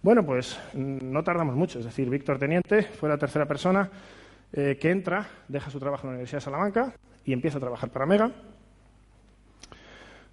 Bueno, 0.01 0.25
pues 0.25 0.57
mm, 0.73 0.99
no 1.11 1.21
tardamos 1.21 1.55
mucho. 1.55 1.79
Es 1.79 1.85
decir, 1.85 2.09
Víctor 2.09 2.39
Teniente 2.39 2.83
fue 2.83 3.09
la 3.09 3.17
tercera 3.17 3.45
persona 3.45 3.89
eh, 4.53 4.77
que 4.79 4.89
entra, 4.89 5.27
deja 5.49 5.69
su 5.69 5.79
trabajo 5.79 6.03
en 6.03 6.11
la 6.11 6.13
Universidad 6.13 6.37
de 6.37 6.45
Salamanca 6.45 6.93
y 7.25 7.33
empieza 7.33 7.57
a 7.57 7.61
trabajar 7.61 7.89
para 7.89 8.05
Mega. 8.05 8.31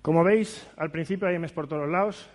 Como 0.04 0.22
veis, 0.22 0.70
al 0.76 0.90
principio 0.90 1.26
hay 1.26 1.38
por 1.48 1.66
todos 1.66 1.88
lados. 1.88 2.28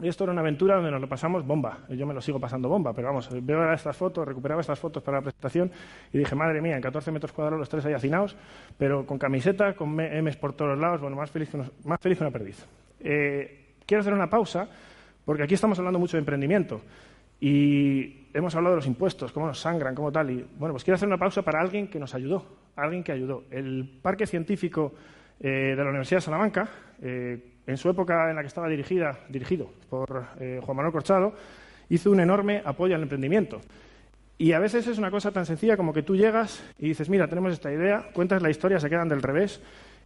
Y 0.00 0.06
esto 0.06 0.22
era 0.22 0.32
una 0.32 0.42
aventura 0.42 0.76
donde 0.76 0.92
nos 0.92 1.00
lo 1.00 1.08
pasamos 1.08 1.44
bomba. 1.44 1.78
Yo 1.88 2.06
me 2.06 2.14
lo 2.14 2.20
sigo 2.20 2.38
pasando 2.38 2.68
bomba, 2.68 2.92
pero 2.92 3.08
vamos, 3.08 3.28
veo 3.42 3.72
estas 3.72 3.96
fotos, 3.96 4.24
recuperaba 4.28 4.60
estas 4.60 4.78
fotos 4.78 5.02
para 5.02 5.18
la 5.18 5.22
presentación 5.22 5.72
y 6.12 6.18
dije, 6.18 6.36
madre 6.36 6.60
mía, 6.60 6.76
en 6.76 6.80
14 6.80 7.10
metros 7.10 7.32
cuadrados 7.32 7.58
los 7.58 7.68
tres 7.68 7.84
ahí 7.84 7.94
hacinados, 7.94 8.36
pero 8.78 9.04
con 9.04 9.18
camiseta, 9.18 9.74
con 9.74 9.96
M's 9.96 10.36
por 10.36 10.52
todos 10.52 10.78
lados, 10.78 11.00
bueno, 11.00 11.16
más 11.16 11.32
feliz 11.32 11.50
que, 11.50 11.58
más 11.84 12.00
feliz 12.00 12.20
una 12.20 12.30
perdiz. 12.30 12.64
Eh, 13.00 13.74
quiero 13.84 14.02
hacer 14.02 14.14
una 14.14 14.30
pausa 14.30 14.68
porque 15.24 15.42
aquí 15.42 15.54
estamos 15.54 15.76
hablando 15.80 15.98
mucho 15.98 16.16
de 16.16 16.20
emprendimiento 16.20 16.80
y 17.40 18.28
hemos 18.32 18.54
hablado 18.54 18.76
de 18.76 18.82
los 18.82 18.86
impuestos, 18.86 19.32
cómo 19.32 19.48
nos 19.48 19.58
sangran, 19.58 19.96
cómo 19.96 20.12
tal. 20.12 20.30
Y 20.30 20.46
bueno, 20.56 20.74
pues 20.74 20.84
quiero 20.84 20.94
hacer 20.94 21.08
una 21.08 21.18
pausa 21.18 21.42
para 21.42 21.60
alguien 21.60 21.88
que 21.88 21.98
nos 21.98 22.14
ayudó, 22.14 22.46
alguien 22.76 23.02
que 23.02 23.10
ayudó. 23.10 23.42
El 23.50 23.98
Parque 24.00 24.28
Científico 24.28 24.94
eh, 25.42 25.74
de 25.74 25.76
la 25.76 25.88
Universidad 25.88 26.18
de 26.18 26.24
Salamanca, 26.24 26.68
eh, 27.00 27.38
en 27.66 27.76
su 27.78 27.88
época 27.88 28.28
en 28.28 28.36
la 28.36 28.42
que 28.42 28.48
estaba 28.48 28.68
dirigida, 28.68 29.20
dirigido 29.28 29.70
por 29.88 30.26
eh, 30.38 30.60
Juan 30.62 30.76
Manuel 30.76 30.92
Corchado, 30.92 31.34
hizo 31.88 32.10
un 32.10 32.20
enorme 32.20 32.60
apoyo 32.64 32.94
al 32.94 33.02
emprendimiento. 33.02 33.60
Y 34.36 34.52
a 34.52 34.58
veces 34.58 34.86
es 34.86 34.98
una 34.98 35.10
cosa 35.10 35.32
tan 35.32 35.46
sencilla 35.46 35.76
como 35.76 35.92
que 35.92 36.02
tú 36.02 36.14
llegas 36.14 36.62
y 36.78 36.88
dices, 36.88 37.08
mira, 37.08 37.26
tenemos 37.26 37.52
esta 37.52 37.72
idea, 37.72 38.10
cuentas 38.12 38.42
la 38.42 38.50
historia, 38.50 38.78
se 38.80 38.90
quedan 38.90 39.08
del 39.08 39.22
revés 39.22 39.62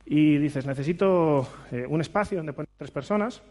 y 0.06 0.38
dices, 0.38 0.66
necesito 0.66 1.48
un 1.88 2.00
espacio 2.00 2.38
donde 2.38 2.52
poner 2.52 2.68
tres 2.76 2.90
personas, 2.90 3.42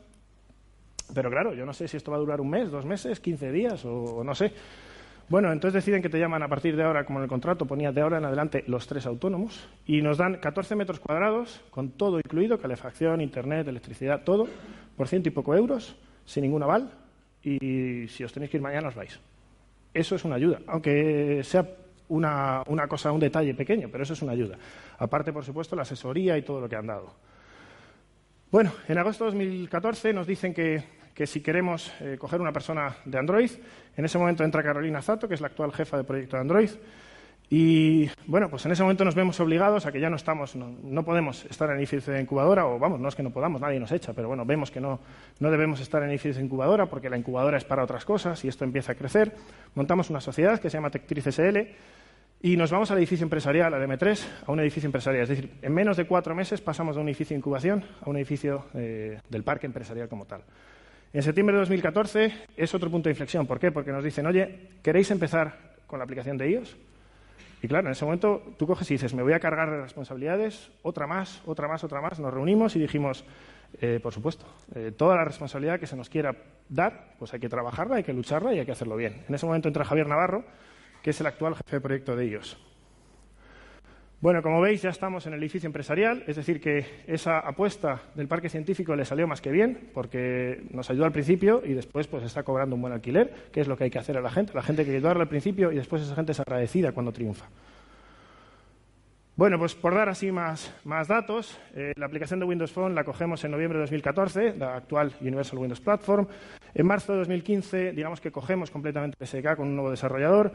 pero 1.14 1.30
claro, 1.30 1.54
yo 1.54 1.66
no 1.66 1.74
sé 1.74 1.88
si 1.88 1.98
esto 1.98 2.12
va 2.12 2.18
a 2.18 2.20
durar 2.20 2.42
un 2.42 2.50
mes, 2.50 2.70
dos 2.70 2.86
meses, 2.86 3.20
quince 3.20 3.52
días 3.52 3.86
o 3.86 4.24
no 4.24 4.36
sé. 4.36 4.52
Bueno, 5.30 5.52
entonces 5.52 5.84
deciden 5.84 6.02
que 6.02 6.10
te 6.10 6.20
llaman 6.20 6.44
a 6.44 6.48
partir 6.48 6.76
de 6.76 6.84
ahora, 6.84 7.06
como 7.06 7.20
en 7.20 7.24
el 7.24 7.30
contrato 7.30 7.66
ponía 7.66 7.92
de 7.92 8.02
ahora 8.02 8.18
en 8.18 8.26
adelante 8.26 8.64
los 8.68 8.88
tres 8.88 9.06
autónomos, 9.06 9.68
y 9.86 10.02
nos 10.02 10.18
dan 10.18 10.36
14 10.36 10.76
metros 10.76 11.00
cuadrados 11.00 11.62
con 11.72 11.92
todo 11.92 12.18
incluido, 12.20 12.60
calefacción, 12.60 13.22
internet, 13.22 13.68
electricidad, 13.68 14.24
todo, 14.24 14.48
por 14.98 15.08
ciento 15.08 15.30
y 15.30 15.32
poco 15.32 15.56
euros, 15.56 15.96
sin 16.26 16.44
ningún 16.44 16.64
aval, 16.64 16.92
y 17.42 18.08
si 18.10 18.24
os 18.24 18.34
tenéis 18.34 18.52
que 18.52 18.58
ir 18.58 18.64
mañana 18.64 18.90
os 18.90 18.96
vais. 18.96 19.20
Eso 19.94 20.16
es 20.16 20.26
una 20.26 20.36
ayuda, 20.36 20.60
aunque 20.68 21.42
sea 21.44 21.68
una, 22.10 22.64
una 22.68 22.88
cosa, 22.88 23.12
un 23.12 23.20
detalle 23.20 23.54
pequeño, 23.54 23.90
pero 23.92 24.04
eso 24.04 24.14
es 24.14 24.22
una 24.22 24.34
ayuda. 24.34 24.58
Aparte, 24.98 25.32
por 25.32 25.46
supuesto, 25.46 25.76
la 25.76 25.84
asesoría 25.84 26.38
y 26.38 26.42
todo 26.42 26.60
lo 26.60 26.68
que 26.68 26.76
han 26.76 26.88
dado. 26.88 27.14
Bueno, 28.52 28.72
en 28.88 28.98
agosto 28.98 29.24
de 29.24 29.32
2014 29.32 30.14
nos 30.14 30.28
dicen 30.28 30.54
que 30.54 30.84
que 31.14 31.28
si 31.28 31.42
queremos 31.42 31.92
eh, 32.02 32.18
coger 32.20 32.42
una 32.42 32.52
persona 32.52 32.96
de 33.06 33.18
Android, 33.18 33.52
en 33.96 34.06
ese 34.06 34.18
momento 34.18 34.44
entra 34.44 34.64
Carolina 34.64 35.02
Zato, 35.02 35.28
que 35.28 35.36
es 35.36 35.42
la 35.42 35.48
actual 35.48 35.72
jefa 35.72 35.98
de 35.98 36.04
proyecto 36.04 36.38
de 36.38 36.42
Android, 36.42 36.70
y 37.56 38.10
bueno, 38.26 38.50
pues 38.50 38.66
en 38.66 38.72
ese 38.72 38.82
momento 38.82 39.06
nos 39.06 39.14
vemos 39.14 39.40
obligados 39.40 39.86
a 39.86 39.92
que 39.92 40.00
ya 40.00 40.10
no 40.10 40.16
estamos, 40.16 40.56
no, 40.56 41.04
podemos 41.04 41.46
estar 41.46 41.70
en 41.70 41.78
edificio 41.78 42.12
de 42.12 42.20
incubadora, 42.20 42.66
o 42.66 42.80
vamos, 42.80 43.00
no 43.00 43.08
es 43.08 43.16
que 43.16 43.22
no 43.22 43.30
podamos, 43.30 43.62
nadie 43.62 43.80
nos 43.80 43.92
echa, 43.92 44.14
pero 44.14 44.28
bueno, 44.28 44.44
vemos 44.44 44.72
que 44.72 44.82
no, 44.82 45.00
no 45.40 45.52
debemos 45.52 45.80
estar 45.80 46.02
en 46.02 46.10
edificio 46.10 46.40
de 46.40 46.46
incubadora 46.46 46.88
porque 46.88 47.12
la 47.12 47.18
incubadora 47.18 47.58
es 47.58 47.64
para 47.64 47.84
otras 47.84 48.06
cosas 48.06 48.44
y 48.44 48.48
esto 48.48 48.64
empieza 48.64 48.94
a 48.94 48.96
crecer. 48.96 49.34
Montamos 49.76 50.10
una 50.10 50.20
sociedad 50.20 50.60
que 50.60 50.70
se 50.72 50.78
llama 50.78 50.90
Tectriz 50.90 51.26
SL 51.28 51.60
y 52.42 52.58
nos 52.58 52.72
vamos 52.72 52.90
al 52.90 52.98
edificio 52.98 53.24
empresarial, 53.24 53.74
al 53.74 53.88
M3, 53.88 54.26
a 54.48 54.52
un 54.52 54.60
edificio 54.60 54.88
empresarial. 54.88 55.24
Es 55.24 55.30
decir, 55.30 55.52
en 55.62 55.74
menos 55.74 55.96
de 55.96 56.06
cuatro 56.06 56.34
meses 56.34 56.60
pasamos 56.60 56.96
de 56.96 57.02
un 57.02 57.08
edificio 57.08 57.36
de 57.36 57.40
incubación 57.40 57.84
a 58.02 58.10
un 58.10 58.18
edificio 58.18 58.66
eh, 58.74 59.20
del 59.30 59.44
parque 59.44 59.68
empresarial 59.68 60.10
como 60.10 60.26
tal. 60.26 60.42
En 61.14 61.22
septiembre 61.22 61.54
de 61.54 61.60
2014 61.60 62.34
es 62.58 62.74
otro 62.74 62.90
punto 62.90 63.08
de 63.08 63.12
inflexión. 63.12 63.46
¿Por 63.46 63.60
qué? 63.60 63.72
Porque 63.72 63.92
nos 63.92 64.04
dicen, 64.04 64.26
oye, 64.26 64.72
¿queréis 64.82 65.12
empezar 65.12 65.76
con 65.86 66.00
la 66.00 66.06
aplicación 66.06 66.40
de 66.40 66.50
iOS? 66.50 66.76
Y 67.62 67.68
claro, 67.68 67.86
en 67.86 67.92
ese 67.92 68.04
momento 68.04 68.56
tú 68.58 68.66
coges 68.66 68.90
y 68.90 68.96
dices, 68.96 69.14
me 69.14 69.22
voy 69.22 69.34
a 69.34 69.40
cargar 69.40 69.70
de 69.70 69.80
responsabilidades, 69.80 70.72
otra 70.82 71.06
más, 71.06 71.44
otra 71.46 71.68
más, 71.68 71.84
otra 71.84 72.02
más. 72.02 72.20
Nos 72.20 72.34
reunimos 72.34 72.76
y 72.76 72.80
dijimos, 72.80 73.24
eh, 73.80 74.00
por 74.02 74.12
supuesto, 74.12 74.48
eh, 74.74 74.92
toda 74.92 75.16
la 75.16 75.24
responsabilidad 75.24 75.80
que 75.80 75.86
se 75.86 75.96
nos 75.96 76.10
quiera 76.10 76.36
dar, 76.68 77.14
pues 77.20 77.32
hay 77.32 77.40
que 77.40 77.48
trabajarla, 77.48 77.98
hay 77.98 78.04
que 78.04 78.12
lucharla 78.12 78.52
y 78.56 78.60
hay 78.60 78.66
que 78.66 78.72
hacerlo 78.72 78.96
bien. 78.96 79.24
En 79.30 79.36
ese 79.36 79.46
momento 79.46 79.68
entra 79.68 79.86
Javier 79.86 80.08
Navarro, 80.08 80.44
que 81.04 81.12
es 81.12 81.22
el 81.22 81.28
actual 81.28 81.56
jefe 81.56 81.76
de 81.76 81.82
proyecto 81.82 82.16
de 82.16 82.26
iOS. 82.26 82.73
Bueno, 84.24 84.42
como 84.42 84.62
veis, 84.62 84.82
ya 84.82 84.90
estamos 84.90 85.28
en 85.28 85.34
el 85.34 85.42
edificio 85.42 85.68
empresarial, 85.68 86.24
es 86.26 86.38
decir, 86.38 86.62
que 86.62 86.86
esa 87.08 87.40
apuesta 87.40 88.04
del 88.16 88.30
parque 88.30 88.48
científico 88.48 88.96
le 88.96 89.04
salió 89.04 89.28
más 89.28 89.42
que 89.42 89.52
bien, 89.52 89.90
porque 89.94 90.64
nos 90.72 90.90
ayudó 90.90 91.04
al 91.04 91.12
principio 91.12 91.62
y 91.66 91.74
después 91.74 92.08
pues 92.08 92.24
está 92.24 92.42
cobrando 92.44 92.74
un 92.78 92.82
buen 92.82 92.94
alquiler, 92.94 93.34
que 93.52 93.60
es 93.60 93.68
lo 93.68 93.76
que 93.76 93.84
hay 93.84 93.90
que 93.90 94.00
hacer 94.00 94.16
a 94.16 94.22
la 94.22 94.32
gente. 94.32 94.54
La 94.54 94.62
gente 94.62 94.84
hay 94.84 94.88
que 94.88 94.96
ayudarle 94.96 95.24
al 95.24 95.28
principio 95.28 95.74
y 95.74 95.76
después 95.76 96.02
esa 96.02 96.16
gente 96.16 96.32
es 96.32 96.40
agradecida 96.40 96.94
cuando 96.94 97.12
triunfa. 97.12 97.50
Bueno, 99.36 99.58
pues 99.58 99.74
por 99.74 99.96
dar 99.96 100.10
así 100.10 100.32
más, 100.32 100.72
datos, 101.08 101.60
eh, 101.74 101.94
la 101.96 102.06
aplicación 102.06 102.40
de 102.40 102.46
Windows 102.46 102.72
Phone 102.72 102.94
la 102.94 103.04
cogemos 103.04 103.44
en 103.44 103.50
noviembre 103.50 103.80
de 103.80 103.86
2014, 103.86 104.54
la 104.58 104.76
actual 104.76 105.12
Universal 105.22 105.58
Windows 105.58 105.82
Platform. 105.82 106.28
En 106.76 106.86
marzo 106.86 107.14
de 107.14 107.20
2015, 107.20 107.94
digamos 107.94 108.22
que 108.22 108.32
cogemos 108.32 108.70
completamente 108.70 109.26
SDK 109.26 109.56
con 109.56 109.70
un 109.70 109.76
nuevo 109.76 109.90
desarrollador. 109.90 110.52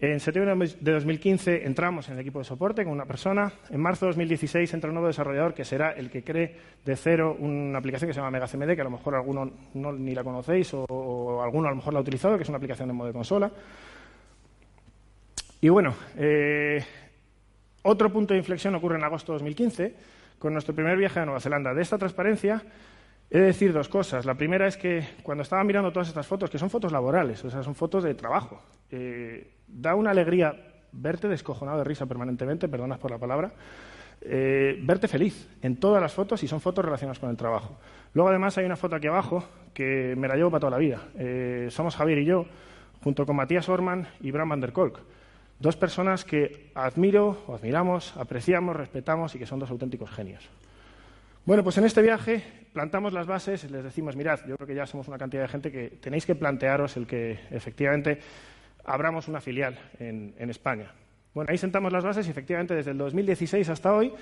En 0.00 0.18
septiembre 0.18 0.66
de 0.80 0.92
2015 0.92 1.66
entramos 1.66 2.08
en 2.08 2.14
el 2.14 2.20
equipo 2.20 2.38
de 2.38 2.46
soporte 2.46 2.84
con 2.84 2.94
una 2.94 3.04
persona. 3.04 3.52
En 3.68 3.80
marzo 3.80 4.06
de 4.06 4.12
2016 4.12 4.72
entra 4.72 4.88
un 4.88 4.94
nuevo 4.94 5.08
desarrollador 5.08 5.52
que 5.52 5.66
será 5.66 5.90
el 5.90 6.08
que 6.08 6.24
cree 6.24 6.56
de 6.86 6.96
cero 6.96 7.36
una 7.38 7.80
aplicación 7.80 8.08
que 8.08 8.14
se 8.14 8.20
llama 8.20 8.30
MegaCMD, 8.30 8.74
que 8.74 8.80
a 8.80 8.84
lo 8.84 8.90
mejor 8.90 9.14
alguno 9.14 9.50
no, 9.74 9.92
ni 9.92 10.14
la 10.14 10.24
conocéis 10.24 10.72
o, 10.72 10.86
o, 10.88 11.42
alguno 11.42 11.68
a 11.68 11.70
lo 11.70 11.76
mejor 11.76 11.92
la 11.92 11.98
ha 11.98 12.02
utilizado, 12.02 12.38
que 12.38 12.44
es 12.44 12.48
una 12.48 12.56
aplicación 12.56 12.88
de 12.88 12.94
modo 12.94 13.08
de 13.08 13.12
consola. 13.12 13.52
Y 15.64 15.68
bueno, 15.68 15.94
eh, 16.16 16.84
otro 17.82 18.12
punto 18.12 18.34
de 18.34 18.38
inflexión 18.38 18.74
ocurre 18.74 18.96
en 18.96 19.04
agosto 19.04 19.32
de 19.32 19.36
2015 19.36 19.94
con 20.38 20.52
nuestro 20.52 20.74
primer 20.74 20.96
viaje 20.96 21.20
a 21.20 21.24
Nueva 21.24 21.40
Zelanda. 21.40 21.74
De 21.74 21.82
esta 21.82 21.98
transparencia 21.98 22.62
he 23.30 23.38
de 23.38 23.46
decir 23.46 23.72
dos 23.72 23.88
cosas. 23.88 24.26
La 24.26 24.34
primera 24.34 24.66
es 24.66 24.76
que 24.76 25.06
cuando 25.22 25.42
estaba 25.42 25.64
mirando 25.64 25.90
todas 25.90 26.08
estas 26.08 26.26
fotos, 26.26 26.50
que 26.50 26.58
son 26.58 26.68
fotos 26.68 26.92
laborales, 26.92 27.44
o 27.44 27.50
sea, 27.50 27.62
son 27.62 27.74
fotos 27.74 28.04
de 28.04 28.14
trabajo, 28.14 28.60
eh, 28.90 29.54
da 29.66 29.94
una 29.94 30.10
alegría 30.10 30.54
verte 30.92 31.28
descojonado 31.28 31.78
de 31.78 31.84
risa 31.84 32.06
permanentemente, 32.06 32.68
perdonas 32.68 32.98
por 32.98 33.10
la 33.10 33.18
palabra, 33.18 33.52
eh, 34.20 34.78
verte 34.82 35.08
feliz 35.08 35.48
en 35.62 35.76
todas 35.76 36.00
las 36.02 36.12
fotos 36.12 36.42
y 36.42 36.48
son 36.48 36.60
fotos 36.60 36.84
relacionadas 36.84 37.18
con 37.18 37.30
el 37.30 37.36
trabajo. 37.36 37.78
Luego, 38.12 38.28
además, 38.28 38.58
hay 38.58 38.66
una 38.66 38.76
foto 38.76 38.96
aquí 38.96 39.06
abajo 39.06 39.44
que 39.72 40.14
me 40.16 40.28
la 40.28 40.36
llevo 40.36 40.50
para 40.50 40.60
toda 40.60 40.70
la 40.72 40.78
vida. 40.78 41.00
Eh, 41.16 41.68
somos 41.70 41.96
Javier 41.96 42.18
y 42.18 42.26
yo, 42.26 42.46
junto 43.02 43.24
con 43.24 43.36
Matías 43.36 43.68
Orman 43.68 44.06
y 44.20 44.30
Bram 44.30 44.50
van 44.50 44.60
der 44.60 44.72
Kolk. 44.72 45.00
Dos 45.62 45.76
personas 45.76 46.24
que 46.24 46.72
admiro, 46.74 47.44
admiramos, 47.46 48.16
apreciamos, 48.16 48.74
respetamos 48.74 49.32
y 49.36 49.38
que 49.38 49.46
son 49.46 49.60
dos 49.60 49.70
auténticos 49.70 50.10
genios. 50.10 50.50
Bueno, 51.46 51.62
pues 51.62 51.78
en 51.78 51.84
este 51.84 52.02
viaje 52.02 52.42
plantamos 52.72 53.12
las 53.12 53.28
bases, 53.28 53.70
les 53.70 53.84
decimos, 53.84 54.16
mirad, 54.16 54.40
yo 54.48 54.56
creo 54.56 54.66
que 54.66 54.74
ya 54.74 54.86
somos 54.86 55.06
una 55.06 55.18
cantidad 55.18 55.42
de 55.42 55.46
gente 55.46 55.70
que 55.70 55.90
tenéis 56.00 56.26
que 56.26 56.34
plantearos 56.34 56.96
el 56.96 57.06
que 57.06 57.38
efectivamente 57.52 58.18
abramos 58.84 59.28
una 59.28 59.40
filial 59.40 59.78
en, 60.00 60.50
España. 60.50 60.90
Bueno, 61.32 61.52
ahí 61.52 61.58
sentamos 61.58 61.92
las 61.92 62.02
bases 62.02 62.26
y 62.26 62.30
efectivamente 62.32 62.74
desde 62.74 62.90
el 62.90 62.98
2016 62.98 63.68
hasta 63.68 63.94
hoy, 63.94 64.12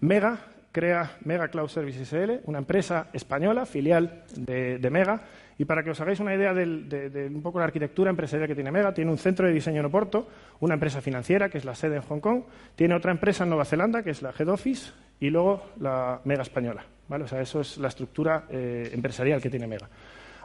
Mega 0.00 0.40
crea 0.72 1.18
Mega 1.24 1.46
Cloud 1.46 1.68
Services 1.68 2.08
SL, 2.08 2.40
una 2.46 2.58
empresa 2.58 3.10
española, 3.12 3.64
filial 3.64 4.24
de 4.34 4.90
Mega, 4.90 5.22
y 5.60 5.66
para 5.66 5.82
que 5.82 5.90
os 5.90 6.00
hagáis 6.00 6.18
una 6.20 6.34
idea 6.34 6.54
de, 6.54 7.30
un 7.30 7.42
poco 7.42 7.58
la 7.58 7.66
arquitectura 7.66 8.08
empresarial 8.08 8.48
que 8.48 8.54
tiene 8.54 8.72
Mega, 8.72 8.94
tiene 8.94 9.10
un 9.10 9.18
centro 9.18 9.46
de 9.46 9.52
diseño 9.52 9.80
en 9.80 9.84
Oporto, 9.84 10.26
una 10.60 10.72
empresa 10.72 11.02
financiera, 11.02 11.50
que 11.50 11.58
es 11.58 11.66
la 11.66 11.74
sede 11.74 11.96
en 11.96 12.00
Hong 12.00 12.20
Kong, 12.20 12.44
tiene 12.74 12.94
otra 12.94 13.12
empresa 13.12 13.44
en 13.44 13.50
Nueva 13.50 13.66
Zelanda, 13.66 14.02
que 14.02 14.08
es 14.08 14.22
la 14.22 14.30
Head 14.30 14.48
Office, 14.48 14.90
y 15.20 15.28
luego 15.28 15.66
la 15.78 16.22
Mega 16.24 16.40
española. 16.40 16.82
¿vale? 17.08 17.24
O 17.24 17.28
sea, 17.28 17.42
eso 17.42 17.60
es 17.60 17.76
la 17.76 17.88
estructura 17.88 18.46
eh, 18.48 18.88
empresarial 18.94 19.42
que 19.42 19.50
tiene 19.50 19.66
Mega. 19.66 19.86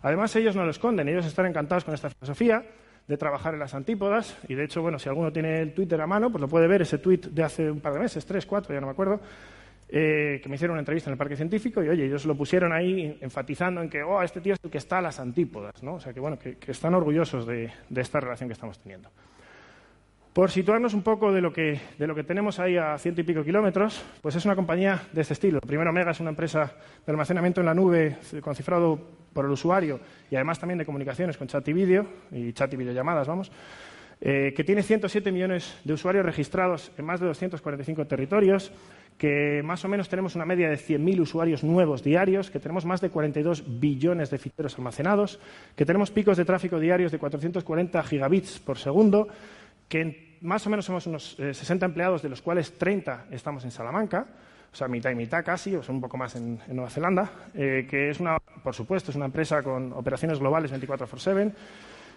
Además, 0.02 0.36
ellos 0.36 0.54
no 0.54 0.66
lo 0.66 0.72
esconden, 0.72 1.08
ellos 1.08 1.26
están 1.26 1.46
encantados 1.46 1.86
con 1.86 1.94
esta 1.94 2.10
filosofía 2.10 2.66
de 3.08 3.16
trabajar 3.16 3.54
en 3.54 3.62
las 3.62 3.74
antípodas, 3.74 4.38
y 4.50 4.56
de 4.56 4.66
hecho, 4.66 4.82
bueno, 4.82 5.00
si 5.00 5.08
alguno 5.08 5.32
tiene 5.32 5.62
el 5.62 5.74
Twitter 5.74 6.02
a 6.02 6.08
mano, 6.08 6.30
pues 6.30 6.42
lo 6.42 6.50
puede 6.50 6.68
ver, 6.68 6.82
ese 6.82 6.98
tweet 6.98 7.22
de 7.32 7.42
hace 7.42 7.72
un 7.72 7.80
par 7.80 7.94
de 7.94 8.00
meses, 8.00 8.26
tres, 8.26 8.46
cuatro, 8.46 8.74
ya 8.74 8.82
no 8.82 8.88
me 8.88 8.92
acuerdo, 8.92 9.22
eh, 9.88 10.40
que 10.42 10.50
me 10.50 10.56
hicieron 10.56 10.74
una 10.74 10.82
entrevista 10.82 11.10
en 11.10 11.14
el 11.14 11.18
Parque 11.18 11.36
Científico 11.36 11.84
y, 11.84 11.90
oye, 11.90 12.06
ellos 12.06 12.26
lo 12.26 12.36
pusieron 12.36 12.74
ahí 12.74 13.18
enfatizando 13.22 13.82
en 13.82 13.90
que, 13.90 14.02
oh, 14.02 14.22
este 14.24 14.42
tío 14.42 14.54
es 14.54 14.60
el 14.64 14.72
que 14.72 14.80
está 14.80 14.98
a 14.98 15.02
las 15.02 15.20
antípodas, 15.20 15.84
¿no? 15.84 15.96
O 15.96 16.00
sea, 16.00 16.12
que, 16.12 16.20
bueno, 16.20 16.40
que, 16.40 16.58
están 16.68 16.96
orgullosos 16.96 17.46
de, 17.46 17.72
esta 17.96 18.20
relación 18.20 18.50
que 18.50 18.54
estamos 18.54 18.80
teniendo. 18.80 19.10
Por 20.34 20.52
situarnos 20.52 20.94
un 20.94 21.04
poco 21.04 21.32
de 21.32 21.40
lo, 21.40 21.54
que, 21.54 21.80
de 21.98 22.08
lo 22.08 22.16
que 22.16 22.24
tenemos 22.24 22.60
ahí 22.60 22.78
a 22.78 22.98
ciento 22.98 23.22
y 23.22 23.24
pico 23.24 23.44
kilómetros, 23.44 24.04
pues 24.22 24.36
es 24.36 24.44
una 24.44 24.56
compañía 24.56 25.04
de 25.14 25.22
este 25.22 25.34
estilo. 25.34 25.62
Primero, 25.62 25.94
Mega 25.94 26.12
es 26.12 26.20
una 26.20 26.32
empresa 26.32 26.74
de 27.06 27.12
almacenamiento 27.12 27.62
en 27.62 27.68
la 27.68 27.74
nube 27.74 28.18
con 28.42 28.54
cifrado 28.54 29.00
por 29.32 29.46
el 29.46 29.52
usuario 29.52 30.00
y 30.32 30.36
además 30.36 30.60
también 30.60 30.78
de 30.78 30.86
comunicaciones 30.86 31.38
con 31.38 31.48
chat 31.48 31.66
y 31.68 31.74
vídeo 31.74 32.06
y 32.32 32.52
chat 32.54 32.74
y 32.74 32.78
videollamadas, 32.78 33.28
vamos. 33.28 33.52
Eh, 34.22 34.54
que 34.56 34.64
tiene 34.64 34.82
107 34.82 35.32
millones 35.32 35.78
de 35.84 35.94
usuarios 35.94 36.26
registrados 36.26 36.92
en 36.98 37.06
más 37.06 37.20
de 37.20 37.28
245 37.28 38.08
territorios, 38.08 38.72
que 39.18 39.62
más 39.64 39.86
o 39.86 39.88
menos 39.88 40.10
tenemos 40.10 40.36
una 40.36 40.46
media 40.46 40.70
de 40.70 40.76
100.000 40.76 41.22
usuarios 41.22 41.64
nuevos 41.64 42.04
diarios, 42.04 42.52
que 42.52 42.60
tenemos 42.60 42.86
más 42.86 43.00
de 43.00 43.10
42 43.10 43.80
billones 43.80 44.30
de 44.30 44.38
ficheros 44.38 44.78
almacenados, 44.78 45.40
que 45.76 45.86
tenemos 45.86 46.12
picos 46.12 46.38
de 46.38 46.46
tráfico 46.46 46.80
diarios 46.80 47.12
de 47.12 47.20
440 47.20 48.04
gigabits 48.04 48.60
por 48.60 48.78
segundo, 48.78 49.28
que 49.88 50.38
más 50.42 50.68
o 50.68 50.70
menos 50.70 50.86
somos 50.86 51.08
unos 51.08 51.38
60 51.38 51.86
eh, 51.86 51.88
empleados, 51.88 52.22
de 52.22 52.30
los 52.30 52.42
cuales 52.42 52.78
30 52.78 53.28
estamos 53.32 53.64
en 53.64 53.72
Salamanca, 53.72 54.28
o 54.72 54.76
sea, 54.76 54.90
mitad 54.90 55.12
y 55.12 55.16
mitad 55.16 55.46
casi, 55.46 55.74
o 55.76 55.82
sea, 55.82 55.96
un 55.96 56.02
poco 56.02 56.18
más 56.18 56.36
en, 56.36 56.60
Nueva 56.68 56.90
Zelanda, 56.90 57.32
eh, 57.54 57.88
que 57.90 58.10
es 58.10 58.20
una, 58.20 58.38
por 58.38 58.76
supuesto, 58.76 59.12
es 59.12 59.16
una 59.16 59.26
empresa 59.26 59.64
con 59.64 59.94
operaciones 59.94 60.40
globales 60.40 60.72
24 60.72 61.06
x 61.06 61.22
7, 61.24 61.52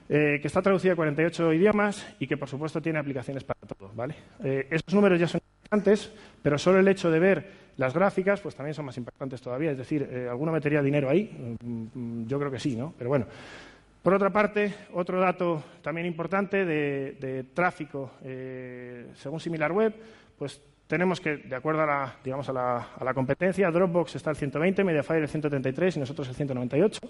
que 0.09 0.40
está 0.43 0.62
traducida 0.62 0.95
a 0.95 0.97
48 0.97 1.52
idiomas 1.52 2.14
y 2.19 2.26
que, 2.26 2.38
por 2.38 2.49
supuesto, 2.49 2.81
tiene 2.81 2.99
aplicaciones 2.99 3.45
para 3.45 3.61
todo, 3.61 3.93
¿vale? 3.95 4.14
esos 4.43 4.95
números 4.95 5.21
ya 5.21 5.28
son 5.28 5.38
importantes, 5.70 6.10
pero 6.42 6.58
solo 6.58 6.78
el 6.78 6.88
hecho 6.88 7.10
de 7.10 7.18
ver 7.18 7.50
las 7.76 7.94
gráficas, 7.94 8.40
pues 8.40 8.54
también 8.54 8.75
son 8.75 8.87
más 8.87 8.96
impactantes 8.96 9.40
todavía. 9.40 9.70
Es 9.70 9.78
decir, 9.78 10.26
¿alguno 10.28 10.50
metería 10.50 10.82
dinero 10.82 11.08
ahí? 11.08 11.56
Mm, 11.62 12.26
yo 12.26 12.38
creo 12.38 12.50
que 12.50 12.58
sí, 12.58 12.75
¿no? 12.75 12.94
Pero 12.96 13.10
bueno, 13.10 13.26
por 14.02 14.14
otra 14.14 14.30
parte, 14.30 14.75
otro 14.94 15.20
dato 15.20 15.62
también 15.82 16.06
importante 16.06 16.64
de, 16.64 17.44
tráfico, 17.52 18.12
eh, 18.25 19.08
según 19.14 19.38
SimilarWeb, 19.38 19.92
pues 20.38 20.60
tenemos 20.87 21.20
que, 21.20 21.37
de 21.37 21.54
acuerdo 21.54 21.82
a 21.82 21.87
la, 21.87 22.16
digamos, 22.25 22.48
a 22.48 22.52
la, 22.52 23.14
competencia, 23.14 23.70
Dropbox 23.70 24.16
está 24.16 24.30
el 24.30 24.37
120, 24.37 24.82
Mediafire 24.82 25.20
el 25.20 25.28
133 25.28 25.96
y 25.96 26.00
nosotros 26.00 26.26
el 26.28 26.34
198, 26.34 27.00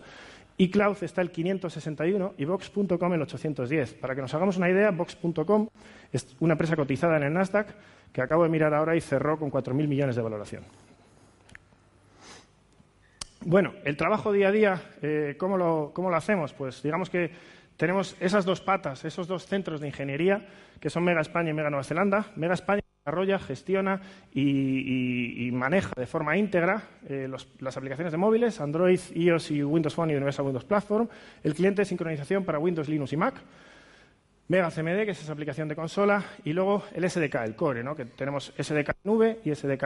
y 0.56 0.68
Cloud 0.70 0.96
está 1.02 1.22
el 1.22 1.30
561 1.30 2.34
y 2.36 2.44
Vox.com 2.44 3.14
el 3.14 3.22
810. 3.22 3.94
Para 3.94 4.16
que 4.16 4.20
nos 4.20 4.34
hagamos 4.34 4.56
una 4.56 4.68
idea, 4.68 4.90
Vox.com 4.90 5.68
es 6.12 6.36
una 6.40 6.54
empresa 6.54 6.74
cotizada 6.74 7.16
en 7.18 7.22
el 7.22 7.32
Nasdaq 7.32 7.68
que 8.12 8.22
acabo 8.22 8.42
de 8.42 8.48
mirar 8.48 8.74
ahora 8.74 8.96
y 8.96 9.00
cerró 9.00 9.38
con 9.38 9.50
4.000 9.50 9.86
millones 9.86 10.16
de 10.16 10.22
valoración. 10.22 10.64
Bueno, 13.44 13.72
el 13.84 13.96
trabajo 13.96 14.32
día 14.32 14.48
a 14.48 14.52
día, 14.52 14.82
eh, 15.00 15.36
¿cómo, 15.38 15.56
lo, 15.56 15.92
¿cómo, 15.94 16.10
lo, 16.10 16.16
hacemos? 16.16 16.52
Pues 16.52 16.82
digamos 16.82 17.08
que 17.08 17.30
tenemos 17.76 18.16
esas 18.20 18.44
dos 18.44 18.60
patas, 18.60 19.04
esos 19.04 19.28
dos 19.28 19.46
centros 19.46 19.80
de 19.80 19.86
ingeniería, 19.86 20.46
que 20.80 20.90
son 20.90 21.04
Mega 21.04 21.20
España 21.20 21.50
y 21.50 21.54
Mega 21.54 21.70
Nueva 21.70 21.84
Zelanda. 21.84 22.26
Mega 22.34 22.54
España 22.54 22.82
desarrolla, 23.04 23.38
gestiona 23.38 24.00
y, 24.34 25.50
maneja 25.52 25.92
de 25.96 26.06
forma 26.06 26.36
íntegra 26.36 26.82
eh, 27.08 27.28
las 27.60 27.76
aplicaciones 27.76 28.12
de 28.12 28.18
móviles, 28.18 28.60
Android, 28.60 29.00
iOS 29.14 29.50
y 29.52 29.62
Windows 29.62 29.94
Phone 29.94 30.10
y 30.10 30.14
Universal 30.14 30.44
Windows 30.44 30.64
Platform. 30.64 31.08
El 31.42 31.54
cliente 31.54 31.82
de 31.82 31.86
sincronización 31.86 32.44
para 32.44 32.58
Windows, 32.58 32.88
Linux 32.88 33.12
y 33.12 33.16
Mac. 33.16 33.34
Mega 34.48 34.70
CMD, 34.70 35.04
que 35.04 35.10
es 35.10 35.20
esa 35.20 35.34
aplicación 35.34 35.68
de 35.68 35.76
consola, 35.76 36.24
y 36.42 36.54
luego 36.54 36.82
el 36.94 37.08
SDK, 37.08 37.34
el 37.44 37.54
core, 37.54 37.84
¿no? 37.84 37.94
que 37.94 38.06
tenemos 38.06 38.50
SDK 38.58 38.92
nube 39.04 39.40
y 39.44 39.54
SDK 39.54 39.84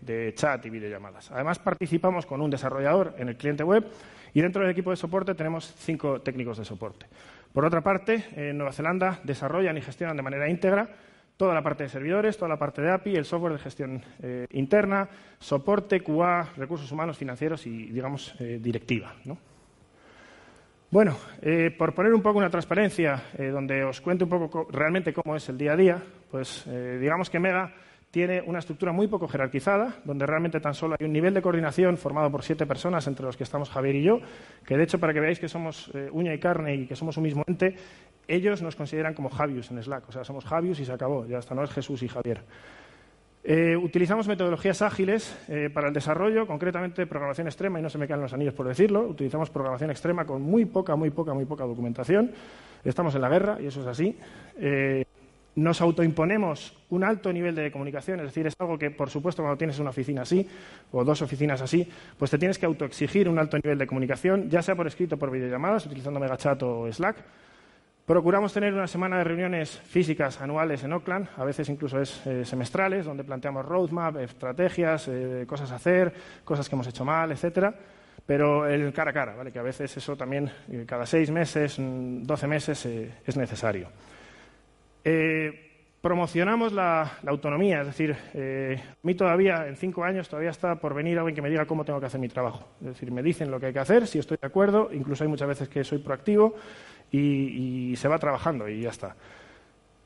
de, 0.00 0.32
chat 0.34 0.66
y 0.66 0.70
videollamadas. 0.70 1.30
Además, 1.30 1.60
participamos 1.60 2.26
con 2.26 2.40
un 2.40 2.50
desarrollador 2.50 3.14
en 3.18 3.28
el 3.28 3.36
cliente 3.36 3.62
web 3.62 3.86
y 4.34 4.40
dentro 4.40 4.62
del 4.62 4.72
equipo 4.72 4.90
de 4.90 4.96
soporte 4.96 5.36
tenemos 5.36 5.72
cinco 5.78 6.20
técnicos 6.22 6.58
de 6.58 6.64
soporte. 6.64 7.06
Por 7.52 7.64
otra 7.64 7.82
parte, 7.82 8.24
en 8.34 8.58
Nueva 8.58 8.72
Zelanda 8.72 9.20
desarrollan 9.22 9.78
y 9.78 9.80
gestionan 9.80 10.16
de 10.16 10.22
manera 10.24 10.50
íntegra 10.50 10.88
toda 11.36 11.54
la 11.54 11.62
parte 11.62 11.84
de 11.84 11.88
servidores, 11.88 12.36
toda 12.36 12.48
la 12.48 12.58
parte 12.58 12.82
de 12.82 12.90
API, 12.90 13.14
el 13.14 13.24
software 13.24 13.52
de 13.52 13.58
gestión 13.60 14.02
eh, 14.22 14.46
interna, 14.50 15.08
soporte, 15.38 16.00
QA, 16.00 16.48
recursos 16.56 16.90
humanos, 16.90 17.16
financieros 17.16 17.64
y, 17.64 17.86
digamos, 17.92 18.34
eh, 18.40 18.58
directiva. 18.60 19.14
Bueno, 20.90 21.16
eh, 21.40 21.70
por 21.70 21.94
poner 21.94 22.12
un 22.12 22.20
poco 22.20 22.38
una 22.38 22.50
transparencia, 22.50 23.22
eh, 23.38 23.46
donde 23.46 23.84
os 23.84 24.00
cuente 24.00 24.24
un 24.24 24.30
poco 24.30 24.66
realmente 24.72 25.12
cómo 25.12 25.36
es 25.36 25.48
el 25.48 25.56
día 25.56 25.74
a 25.74 25.76
día, 25.76 26.02
pues 26.32 26.64
eh, 26.66 26.98
digamos 27.00 27.30
que 27.30 27.38
Mega 27.38 27.72
tiene 28.10 28.42
una 28.44 28.58
estructura 28.58 28.90
muy 28.90 29.06
poco 29.06 29.28
jerarquizada, 29.28 30.00
donde 30.04 30.26
realmente 30.26 30.58
tan 30.58 30.74
solo 30.74 30.96
hay 30.98 31.06
un 31.06 31.12
nivel 31.12 31.32
de 31.32 31.42
coordinación 31.42 31.96
formado 31.96 32.28
por 32.32 32.42
siete 32.42 32.66
personas, 32.66 33.06
entre 33.06 33.24
los 33.24 33.36
que 33.36 33.44
estamos 33.44 33.70
Javier 33.70 33.94
y 33.94 34.02
yo, 34.02 34.18
que 34.66 34.76
de 34.76 34.82
hecho, 34.82 34.98
para 34.98 35.14
que 35.14 35.20
veáis 35.20 35.38
que 35.38 35.48
somos 35.48 35.92
uña 36.10 36.34
y 36.34 36.40
carne 36.40 36.74
y 36.74 36.86
que 36.86 36.96
somos 36.96 37.16
un 37.16 37.22
mismo 37.22 37.44
ente, 37.46 37.76
ellos 38.26 38.60
nos 38.60 38.74
consideran 38.74 39.14
como 39.14 39.30
Javius 39.30 39.70
en 39.70 39.80
Slack, 39.80 40.08
o 40.08 40.12
sea, 40.12 40.24
somos 40.24 40.44
Javius 40.44 40.80
y 40.80 40.84
se 40.84 40.92
acabó, 40.92 41.24
ya 41.24 41.38
hasta 41.38 41.54
no 41.54 41.62
es 41.62 41.70
Jesús 41.70 42.02
y 42.02 42.08
Javier. 42.08 42.40
Eh, 43.42 43.74
utilizamos 43.74 44.28
metodologías 44.28 44.82
ágiles 44.82 45.34
eh, 45.48 45.70
para 45.72 45.88
el 45.88 45.94
desarrollo, 45.94 46.46
concretamente 46.46 47.06
programación 47.06 47.46
extrema, 47.46 47.78
y 47.78 47.82
no 47.82 47.88
se 47.88 47.96
me 47.96 48.06
caen 48.06 48.20
los 48.20 48.32
anillos 48.32 48.54
por 48.54 48.68
decirlo. 48.68 49.02
Utilizamos 49.02 49.50
programación 49.50 49.90
extrema 49.90 50.26
con 50.26 50.42
muy 50.42 50.66
poca, 50.66 50.94
muy 50.96 51.10
poca, 51.10 51.32
muy 51.32 51.46
poca 51.46 51.64
documentación. 51.64 52.32
Estamos 52.84 53.14
en 53.14 53.22
la 53.22 53.28
guerra 53.28 53.58
y 53.60 53.66
eso 53.66 53.80
es 53.80 53.86
así. 53.86 54.18
Eh, 54.58 55.04
nos 55.56 55.80
autoimponemos 55.80 56.76
un 56.90 57.02
alto 57.02 57.32
nivel 57.32 57.54
de 57.54 57.72
comunicación, 57.72 58.20
es 58.20 58.26
decir, 58.26 58.46
es 58.46 58.54
algo 58.58 58.78
que, 58.78 58.90
por 58.90 59.10
supuesto, 59.10 59.42
cuando 59.42 59.58
tienes 59.58 59.78
una 59.78 59.90
oficina 59.90 60.22
así 60.22 60.46
o 60.92 61.04
dos 61.04 61.22
oficinas 61.22 61.60
así, 61.60 61.88
pues 62.18 62.30
te 62.30 62.38
tienes 62.38 62.58
que 62.58 62.66
autoexigir 62.66 63.28
un 63.28 63.38
alto 63.38 63.58
nivel 63.58 63.76
de 63.78 63.86
comunicación, 63.86 64.48
ya 64.48 64.62
sea 64.62 64.76
por 64.76 64.86
escrito 64.86 65.18
por 65.18 65.30
videollamadas, 65.30 65.86
utilizando 65.86 66.20
MegaChat 66.20 66.62
o 66.62 66.92
Slack. 66.92 67.16
Procuramos 68.10 68.52
tener 68.52 68.74
una 68.74 68.88
semana 68.88 69.18
de 69.18 69.22
reuniones 69.22 69.78
físicas 69.84 70.40
anuales 70.40 70.82
en 70.82 70.92
Oakland, 70.92 71.28
a 71.36 71.44
veces 71.44 71.68
incluso 71.68 72.00
es 72.00 72.26
eh, 72.26 72.44
semestrales, 72.44 73.06
donde 73.06 73.22
planteamos 73.22 73.64
roadmap, 73.64 74.16
estrategias, 74.16 75.06
eh, 75.06 75.44
cosas 75.46 75.70
a 75.70 75.76
hacer, 75.76 76.12
cosas 76.42 76.68
que 76.68 76.74
hemos 76.74 76.88
hecho 76.88 77.04
mal, 77.04 77.30
etcétera. 77.30 77.72
Pero 78.26 78.66
el 78.66 78.92
cara 78.92 79.12
a 79.12 79.14
cara, 79.14 79.36
¿vale? 79.36 79.52
que 79.52 79.60
a 79.60 79.62
veces 79.62 79.96
eso 79.96 80.16
también, 80.16 80.50
eh, 80.72 80.84
cada 80.88 81.06
seis 81.06 81.30
meses, 81.30 81.78
mm, 81.78 82.24
doce 82.24 82.48
meses, 82.48 82.84
es 82.84 83.36
necesario. 83.36 83.86
promocionamos 86.00 86.72
la, 86.72 87.12
la, 87.22 87.30
autonomía, 87.30 87.82
es 87.82 87.86
decir, 87.86 88.16
a 88.16 89.06
mí 89.06 89.14
todavía, 89.14 89.68
en 89.68 89.76
cinco 89.76 90.02
años, 90.02 90.28
todavía 90.28 90.50
está 90.50 90.74
por 90.80 90.94
venir 90.94 91.18
alguien 91.18 91.36
que 91.36 91.42
me 91.42 91.50
diga 91.50 91.64
cómo 91.64 91.84
tengo 91.84 92.00
que 92.00 92.06
hacer 92.06 92.20
mi 92.20 92.28
trabajo. 92.28 92.66
Es 92.80 92.88
decir, 92.88 93.12
me 93.12 93.22
dicen 93.22 93.52
lo 93.52 93.60
que 93.60 93.66
hay 93.66 93.72
que 93.72 93.78
hacer, 93.78 94.08
si 94.08 94.18
estoy 94.18 94.38
de 94.40 94.46
acuerdo, 94.48 94.90
incluso 94.92 95.22
hay 95.22 95.28
muchas 95.30 95.46
veces 95.46 95.68
que 95.68 95.84
soy 95.84 95.98
proactivo 95.98 96.56
y, 97.10 97.94
se 97.96 98.08
va 98.08 98.18
trabajando 98.18 98.68
y 98.68 98.82
ya 98.82 98.90
está. 98.90 99.16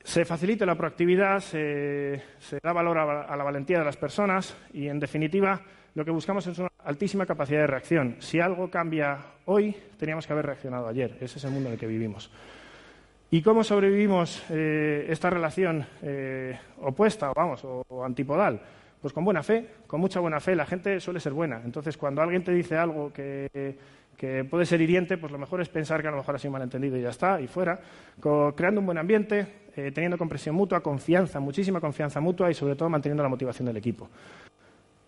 Se 0.03 0.23
facilita 0.25 0.65
la 0.65 0.75
proactividad, 0.75 1.39
se, 1.39 2.21
da 2.61 2.73
valor 2.73 2.97
a, 2.97 3.35
la 3.35 3.43
valentía 3.43 3.79
de 3.79 3.85
las 3.85 3.97
personas 3.97 4.55
y, 4.73 4.87
en 4.87 4.99
definitiva, 4.99 5.61
lo 5.95 6.05
que 6.05 6.11
buscamos 6.11 6.45
es 6.47 6.59
una 6.59 6.69
altísima 6.83 7.25
capacidad 7.25 7.61
de 7.61 7.67
reacción. 7.67 8.17
Si 8.19 8.39
algo 8.39 8.69
cambia 8.69 9.17
hoy, 9.45 9.75
teníamos 9.97 10.27
que 10.27 10.33
haber 10.33 10.45
reaccionado 10.45 10.87
ayer. 10.87 11.17
Ese 11.21 11.39
es 11.39 11.43
el 11.45 11.51
mundo 11.51 11.69
en 11.69 11.73
el 11.73 11.79
que 11.79 11.87
vivimos. 11.87 12.29
¿Y 13.31 13.41
cómo 13.41 13.63
sobrevivimos 13.63 14.43
eh, 14.49 15.07
esta 15.09 15.29
relación 15.29 15.85
eh, 16.03 16.57
opuesta, 16.81 17.33
vamos, 17.35 17.61
o, 17.65 18.05
antipodal? 18.05 18.61
Pues 19.01 19.13
con 19.13 19.25
buena 19.25 19.41
fe, 19.43 19.67
con 19.87 19.99
mucha 19.99 20.19
buena 20.19 20.39
fe. 20.39 20.55
La 20.55 20.65
gente 20.65 20.99
suele 20.99 21.19
ser 21.19 21.33
buena. 21.33 21.61
Entonces, 21.65 21.97
cuando 21.97 22.21
alguien 22.21 22.43
te 22.43 22.53
dice 22.53 22.77
algo 22.77 23.11
que 23.11 23.49
que 24.17 24.43
puede 24.43 24.65
ser 24.65 24.81
hiriente, 24.81 25.17
pues 25.17 25.31
lo 25.31 25.37
mejor 25.37 25.61
es 25.61 25.69
pensar 25.69 26.01
que 26.01 26.07
a 26.07 26.11
lo 26.11 26.17
mejor 26.17 26.35
ha 26.35 26.39
sido 26.39 26.51
malentendido 26.51 26.97
y 26.97 27.01
ya 27.01 27.09
está, 27.09 27.39
y 27.41 27.47
fuera, 27.47 27.79
creando 28.55 28.79
un 28.79 28.85
buen 28.85 28.97
ambiente, 28.97 29.65
eh, 29.75 29.91
teniendo 29.91 30.17
comprensión 30.17 30.55
mutua, 30.55 30.81
confianza, 30.81 31.39
muchísima 31.39 31.81
confianza 31.81 32.21
mutua 32.21 32.49
y 32.49 32.53
sobre 32.53 32.75
todo 32.75 32.89
manteniendo 32.89 33.23
la 33.23 33.29
motivación 33.29 33.65
del 33.67 33.77
equipo. 33.77 34.09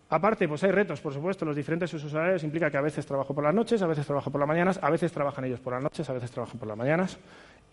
Aparte, 0.10 0.48
pues 0.48 0.63
hay 0.63 0.72
retos, 0.72 1.02
por 1.02 1.13
supuesto, 1.13 1.43
los 1.43 1.56
diferentes 1.56 1.93
usos 1.93 2.13
horarios 2.13 2.41
implica 2.43 2.72
que 2.72 2.78
a 2.78 2.82
veces 2.82 3.06
trabajo 3.06 3.34
por 3.34 3.43
las 3.43 3.54
noches, 3.54 3.82
a 3.82 3.88
veces 3.88 4.06
trabajo 4.06 4.32
por 4.32 4.39
las 4.39 4.48
mañanas, 4.48 4.80
a 4.82 4.89
veces 4.89 5.12
trabajan 5.12 5.43
ellos 5.43 5.60
por 5.60 5.74
las 5.74 5.84
noches, 5.84 6.10
a 6.10 6.13
veces 6.13 6.32
trabajan 6.32 6.58
por 6.58 6.67
las 6.67 6.78
mañanas, 6.78 7.20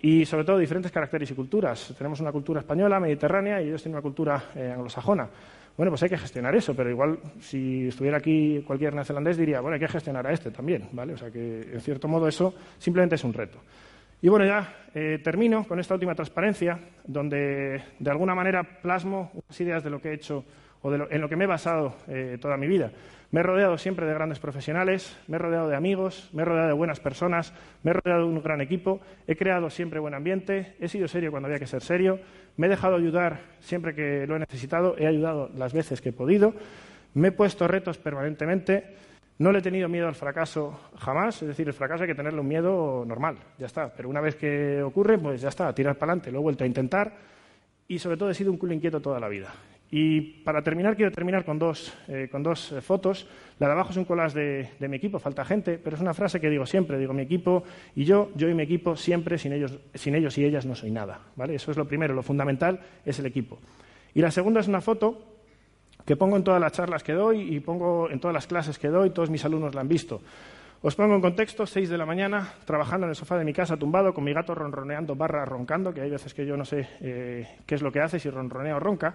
y 0.01 0.25
sobre 0.27 0.45
todo 0.45 0.59
diferentes 0.59 0.91
caracteres 0.91 1.31
y 1.31 1.35
culturas. 1.35 1.95
Tenemos 1.97 2.21
una 2.21 2.33
cultura 2.33 2.61
española, 2.61 2.99
mediterránea, 2.99 3.63
y 3.63 3.69
ellos 3.69 3.83
tienen 3.83 3.95
una 3.97 4.03
cultura 4.03 4.45
eh, 4.57 4.73
anglosajona. 4.73 5.29
Bueno, 5.77 5.91
pues 5.91 6.05
hay 6.05 6.09
que 6.09 6.19
gestionar 6.19 6.55
eso, 6.55 6.75
pero 6.75 6.89
igual 6.89 7.19
si 7.41 7.89
estuviera 7.89 8.19
aquí 8.19 8.63
cualquier 8.65 8.95
neozelandés 8.95 9.37
diría, 9.37 9.61
bueno, 9.61 9.75
hay 9.75 9.81
que 9.81 9.89
gestionar 9.89 10.25
a 10.25 10.33
este 10.33 10.53
también, 10.53 10.89
¿vale? 10.93 11.15
O 11.15 11.17
sea 11.17 11.33
que, 11.33 11.63
en 11.73 11.81
cierto 11.81 12.07
modo, 12.07 12.29
eso 12.29 12.55
simplemente 12.79 13.17
es 13.17 13.25
un 13.25 13.33
reto. 13.33 13.59
Y 14.23 14.29
bueno, 14.29 14.47
ya 14.47 14.87
eh, 14.95 15.19
termino 15.23 15.65
con 15.65 15.81
esta 15.81 15.95
última 15.95 16.15
transparencia, 16.15 16.79
donde 17.05 17.83
de 17.99 18.11
alguna 18.11 18.35
manera 18.35 18.63
plasmo 18.63 19.33
unas 19.35 19.61
ideas 19.61 19.83
de 19.83 19.91
lo 19.91 20.01
que 20.01 20.11
he 20.11 20.15
hecho 20.15 20.45
o 20.81 20.95
en 20.95 21.21
lo 21.21 21.29
que 21.29 21.37
me 21.37 21.45
he 21.45 21.47
basado 21.49 21.97
eh, 22.09 22.39
toda 22.41 22.57
mi 22.57 22.67
vida. 22.67 22.93
Me 23.31 23.41
he 23.41 23.43
rodeado 23.43 23.77
siempre 23.79 24.07
de 24.07 24.15
grandes 24.15 24.39
profesionales, 24.39 25.19
me 25.27 25.37
he 25.37 25.39
rodeado 25.39 25.69
de 25.69 25.77
amigos, 25.77 26.31
me 26.33 26.43
he 26.43 26.45
rodeado 26.45 26.69
de 26.69 26.75
buenas 26.75 27.01
personas, 27.01 27.53
me 27.83 27.91
he 27.91 27.95
rodeado 27.95 28.29
de 28.29 28.33
un 28.33 28.43
gran 28.43 28.61
equipo, 28.61 29.01
he 29.27 29.35
creado 29.35 29.71
siempre 29.71 29.99
buen 29.99 30.15
ambiente, 30.15 30.77
he 30.79 30.89
sido 30.89 31.09
serio 31.09 31.31
cuando 31.31 31.49
había 31.49 31.59
que 31.59 31.67
ser 31.67 31.83
serio, 31.83 32.21
me 32.57 32.67
he 32.67 32.71
dejado 32.71 32.97
ayudar 32.97 33.41
siempre 33.61 33.95
que 33.95 34.27
lo 34.27 34.37
he 34.37 34.39
necesitado, 34.39 34.97
he 34.99 35.07
ayudado 35.07 35.51
las 35.57 35.73
veces 35.73 36.01
que 36.01 36.11
he 36.11 36.13
podido, 36.13 36.55
me 37.15 37.29
he 37.29 37.33
puesto 37.33 37.67
retos 37.67 37.99
permanentemente, 37.99 38.97
no 39.39 39.51
le 39.51 39.59
he 39.59 39.63
tenido 39.63 39.89
miedo 39.89 40.07
al 40.07 40.15
fracaso 40.15 40.79
jamás, 40.97 41.43
es 41.43 41.49
decir, 41.49 41.67
el 41.67 41.75
fracaso 41.75 42.05
hay 42.05 42.09
que 42.09 42.15
tenerle 42.15 42.41
un 42.41 42.49
miedo 42.49 43.05
normal, 43.07 43.37
ya 43.59 43.67
está, 43.67 43.93
pero 43.93 44.09
una 44.09 44.21
vez 44.21 44.37
que 44.37 44.83
ocurre, 44.83 45.19
pues 45.19 45.41
ya 45.41 45.49
está, 45.49 45.75
tirar 45.75 45.97
para 45.97 46.13
adelante, 46.13 46.31
lo 46.31 46.39
he 46.39 46.43
vuelto 46.43 46.65
a 46.65 46.67
intentar 46.67 47.13
y 47.89 47.99
sobre 47.99 48.17
todo 48.17 48.31
he 48.31 48.35
sido 48.35 48.53
un 48.53 48.59
culo 48.59 48.73
inquieto 48.73 49.01
toda 49.01 49.19
la 49.19 49.29
vida. 49.29 49.53
Y 49.97 50.21
para 50.43 50.61
terminar, 50.61 50.97
quiero 50.97 51.13
terminar 51.13 51.45
con 51.45 51.57
dos, 51.57 51.97
eh, 52.09 52.27
con 52.29 52.43
dos 52.43 52.73
eh, 52.73 52.81
fotos. 52.81 53.29
La 53.61 53.69
de 53.69 53.75
abajo 53.75 53.93
es 53.93 53.97
un 53.97 54.05
collage 54.05 54.69
de, 54.77 54.89
mi 54.89 54.97
equipo, 54.97 55.21
falta 55.21 55.45
gente, 55.45 55.79
pero 55.79 55.95
es 55.95 56.03
una 56.03 56.13
frase 56.13 56.41
que 56.41 56.51
digo 56.51 56.67
siempre, 56.67 56.99
digo 56.99 57.13
mi 57.13 57.23
equipo 57.23 57.63
y 57.95 58.05
yo, 58.05 58.33
yo 58.35 58.49
y 58.49 58.55
mi 58.55 58.65
equipo 58.65 58.97
siempre, 58.97 59.39
sin 59.39 59.53
ellos, 59.53 59.79
sin 59.95 60.17
ellos 60.17 60.37
y 60.37 60.45
ellas 60.47 60.67
no 60.67 60.75
soy 60.75 60.91
nada. 60.91 61.21
¿vale? 61.37 61.55
Eso 61.55 61.71
es 61.71 61.77
lo 61.77 61.87
primero, 61.87 62.13
lo 62.13 62.25
fundamental 62.25 62.81
es 63.05 63.21
el 63.21 63.27
equipo. 63.27 63.61
Y 64.15 64.21
la 64.21 64.33
segunda 64.33 64.59
es 64.59 64.67
una 64.67 64.81
foto 64.81 65.23
que 66.05 66.17
pongo 66.17 66.39
en 66.39 66.43
todas 66.43 66.61
las 66.61 66.73
charlas 66.73 67.05
que 67.05 67.13
doy 67.13 67.55
y 67.55 67.61
pongo 67.61 68.11
en 68.11 68.19
todas 68.19 68.35
las 68.35 68.49
clases 68.49 68.81
que 68.81 68.89
doy, 68.89 69.11
todos 69.11 69.31
mis 69.31 69.45
alumnos 69.45 69.77
la 69.77 69.83
han 69.83 69.89
visto. 69.89 70.21
Os 70.83 70.97
pongo 70.97 71.15
en 71.15 71.21
contexto, 71.21 71.67
6 71.67 71.89
de 71.89 71.97
la 71.97 72.05
mañana, 72.05 72.55
trabajando 72.65 73.07
en 73.07 73.11
el 73.11 73.17
sofá 73.17 73.39
de 73.39 73.45
mi 73.45 73.53
casa, 73.53 73.77
tumbado, 73.77 74.13
con 74.13 74.25
mi 74.25 74.33
gato 74.33 74.57
ronroneando 74.57 75.15
barra 75.15 75.45
roncando, 75.45 75.95
que 75.95 76.01
hay 76.01 76.11
veces 76.11 76.35
que 76.35 76.45
yo 76.45 76.57
no 76.57 76.65
sé 76.65 76.89
eh, 77.01 77.59
qué 77.65 77.77
es 77.77 77.81
lo 77.81 77.93
que 77.93 78.01
hace, 78.01 78.19
si 78.19 78.29
ronronea 78.29 78.77
o 78.77 78.81
ronca, 78.81 79.15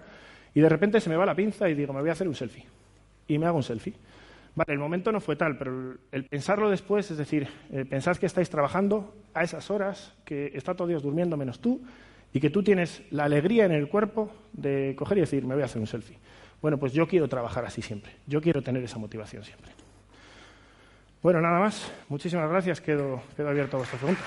y 0.54 0.60
de 0.60 0.68
repente 0.68 1.00
se 1.00 1.08
me 1.08 1.16
va 1.16 1.26
la 1.26 1.34
pinza 1.34 1.68
y 1.68 1.74
digo, 1.74 1.92
me 1.92 2.00
voy 2.00 2.10
a 2.10 2.12
hacer 2.12 2.28
un 2.28 2.34
selfie. 2.34 2.66
y 3.28 3.38
me 3.38 3.46
hago 3.46 3.56
un 3.56 3.62
selfie. 3.62 3.94
Vale, 4.56 4.72
el 4.72 4.78
momento 4.80 5.12
no 5.12 5.20
fue 5.20 5.36
tal, 5.36 5.56
pero 5.56 5.94
el, 6.10 6.24
pensarlo 6.24 6.68
después, 6.68 7.10
es 7.10 7.16
decir, 7.16 7.48
eh, 7.70 7.84
pensad 7.84 8.16
que 8.16 8.26
estáis 8.26 8.50
trabajando 8.50 9.14
a 9.32 9.44
esas 9.44 9.70
horas, 9.70 10.12
que 10.24 10.50
está 10.54 10.74
todo 10.74 10.88
Dios 10.88 11.02
durmiendo 11.02 11.36
menos 11.36 11.60
tú, 11.60 11.80
y 12.32 12.40
que 12.40 12.50
tú 12.50 12.62
tienes 12.62 13.02
la 13.10 13.24
alegría 13.24 13.64
en 13.64 13.72
el 13.72 13.88
cuerpo 13.88 14.30
de 14.52 14.94
coger 14.96 15.18
y 15.18 15.20
decir, 15.20 15.44
me 15.44 15.54
voy 15.54 15.62
a 15.62 15.66
hacer 15.66 15.80
un 15.80 15.86
selfie. 15.86 16.18
Bueno, 16.60 16.78
pues 16.78 16.92
yo 16.92 17.06
quiero 17.06 17.28
trabajar 17.28 17.64
así 17.64 17.80
siempre, 17.80 18.12
yo 18.26 18.40
quiero 18.40 18.60
tener 18.62 18.82
esa 18.82 18.98
motivación 18.98 19.44
siempre. 19.44 19.70
Bueno, 21.22 21.40
nada 21.42 21.60
más. 21.60 21.92
Muchísimas 22.08 22.48
gracias. 22.48 22.80
Quedo, 22.80 23.22
quedo 23.36 23.48
abierto 23.48 23.76
a 23.76 23.80
vuestras 23.80 24.00
preguntas. 24.00 24.26